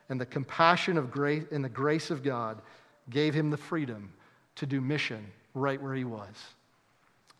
And 0.09 0.19
the 0.19 0.25
compassion 0.25 0.97
of 0.97 1.11
grace 1.11 1.45
and 1.49 1.63
the 1.63 1.69
grace 1.69 2.11
of 2.11 2.23
God 2.23 2.61
gave 3.09 3.33
him 3.33 3.51
the 3.51 3.55
freedom 3.55 4.11
to 4.55 4.65
do 4.65 4.81
mission 4.81 5.31
right 5.53 5.81
where 5.81 5.93
he 5.93 6.03
was. 6.03 6.35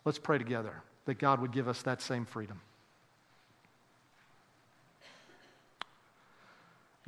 Let's 0.06 0.18
pray 0.18 0.38
together 0.38 0.72
that 1.04 1.18
God 1.18 1.42
would 1.42 1.52
give 1.52 1.68
us 1.68 1.82
that 1.82 2.00
same 2.00 2.24
freedom. 2.24 2.58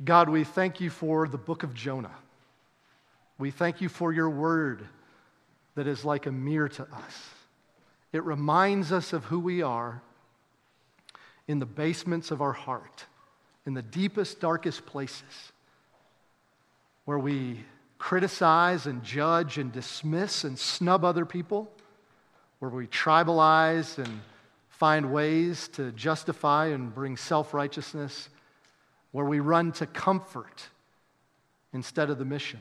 God, 0.05 0.29
we 0.29 0.43
thank 0.43 0.79
you 0.79 0.91
for 0.91 1.27
the 1.27 1.39
book 1.39 1.63
of 1.63 1.73
Jonah. 1.73 2.13
We 3.39 3.49
thank 3.49 3.81
you 3.81 3.89
for 3.89 4.13
your 4.13 4.29
word 4.29 4.87
that 5.75 5.87
is 5.87 6.03
like 6.03 6.25
a 6.25 6.31
mirror 6.31 6.69
to 6.69 6.83
us. 6.83 7.29
It 8.11 8.23
reminds 8.23 8.91
us 8.91 9.13
of 9.13 9.25
who 9.25 9.39
we 9.39 9.61
are 9.61 10.01
in 11.47 11.59
the 11.59 11.65
basements 11.65 12.31
of 12.31 12.41
our 12.41 12.53
heart, 12.53 13.05
in 13.65 13.73
the 13.73 13.81
deepest, 13.81 14.39
darkest 14.39 14.85
places, 14.85 15.51
where 17.05 17.19
we 17.19 17.63
criticize 17.97 18.85
and 18.85 19.03
judge 19.03 19.57
and 19.57 19.71
dismiss 19.71 20.43
and 20.43 20.57
snub 20.57 21.05
other 21.05 21.25
people, 21.25 21.71
where 22.59 22.71
we 22.71 22.87
tribalize 22.87 23.97
and 23.97 24.21
find 24.69 25.11
ways 25.13 25.67
to 25.69 25.91
justify 25.91 26.67
and 26.67 26.93
bring 26.93 27.15
self 27.15 27.53
righteousness, 27.53 28.29
where 29.11 29.25
we 29.25 29.39
run 29.39 29.71
to 29.71 29.85
comfort 29.85 30.63
instead 31.73 32.09
of 32.09 32.17
the 32.17 32.25
mission. 32.25 32.59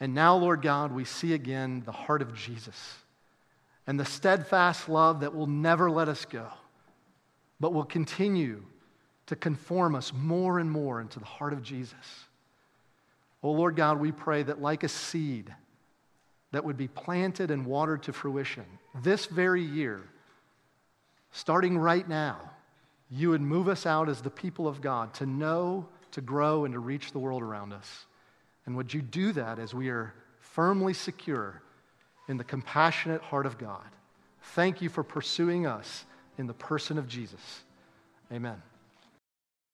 And 0.00 0.14
now, 0.14 0.36
Lord 0.36 0.62
God, 0.62 0.92
we 0.92 1.04
see 1.04 1.34
again 1.34 1.82
the 1.84 1.92
heart 1.92 2.22
of 2.22 2.34
Jesus 2.34 2.96
and 3.86 4.00
the 4.00 4.04
steadfast 4.04 4.88
love 4.88 5.20
that 5.20 5.34
will 5.34 5.46
never 5.46 5.90
let 5.90 6.08
us 6.08 6.24
go, 6.24 6.46
but 7.60 7.74
will 7.74 7.84
continue 7.84 8.62
to 9.26 9.36
conform 9.36 9.94
us 9.94 10.12
more 10.12 10.58
and 10.58 10.70
more 10.70 11.00
into 11.00 11.18
the 11.18 11.26
heart 11.26 11.52
of 11.52 11.62
Jesus. 11.62 11.94
Oh, 13.42 13.52
Lord 13.52 13.76
God, 13.76 14.00
we 14.00 14.10
pray 14.10 14.42
that 14.42 14.60
like 14.60 14.82
a 14.84 14.88
seed 14.88 15.54
that 16.52 16.64
would 16.64 16.76
be 16.76 16.88
planted 16.88 17.50
and 17.50 17.64
watered 17.64 18.02
to 18.04 18.12
fruition 18.12 18.64
this 19.02 19.26
very 19.26 19.62
year, 19.62 20.02
starting 21.30 21.78
right 21.78 22.08
now, 22.08 22.38
you 23.10 23.30
would 23.30 23.40
move 23.40 23.68
us 23.68 23.86
out 23.86 24.08
as 24.08 24.20
the 24.20 24.30
people 24.30 24.66
of 24.66 24.80
God 24.80 25.14
to 25.14 25.26
know, 25.26 25.86
to 26.12 26.20
grow, 26.20 26.64
and 26.64 26.74
to 26.74 26.80
reach 26.80 27.12
the 27.12 27.18
world 27.18 27.42
around 27.42 27.72
us. 27.72 28.06
And 28.66 28.76
would 28.76 28.92
you 28.92 29.02
do 29.02 29.32
that 29.32 29.58
as 29.58 29.74
we 29.74 29.88
are 29.88 30.14
firmly 30.38 30.94
secure 30.94 31.62
in 32.28 32.36
the 32.36 32.44
compassionate 32.44 33.22
heart 33.22 33.46
of 33.46 33.58
God? 33.58 33.86
Thank 34.54 34.82
you 34.82 34.88
for 34.88 35.02
pursuing 35.02 35.66
us 35.66 36.04
in 36.38 36.46
the 36.46 36.54
person 36.54 36.98
of 36.98 37.08
Jesus. 37.08 37.64
Amen. 38.32 38.62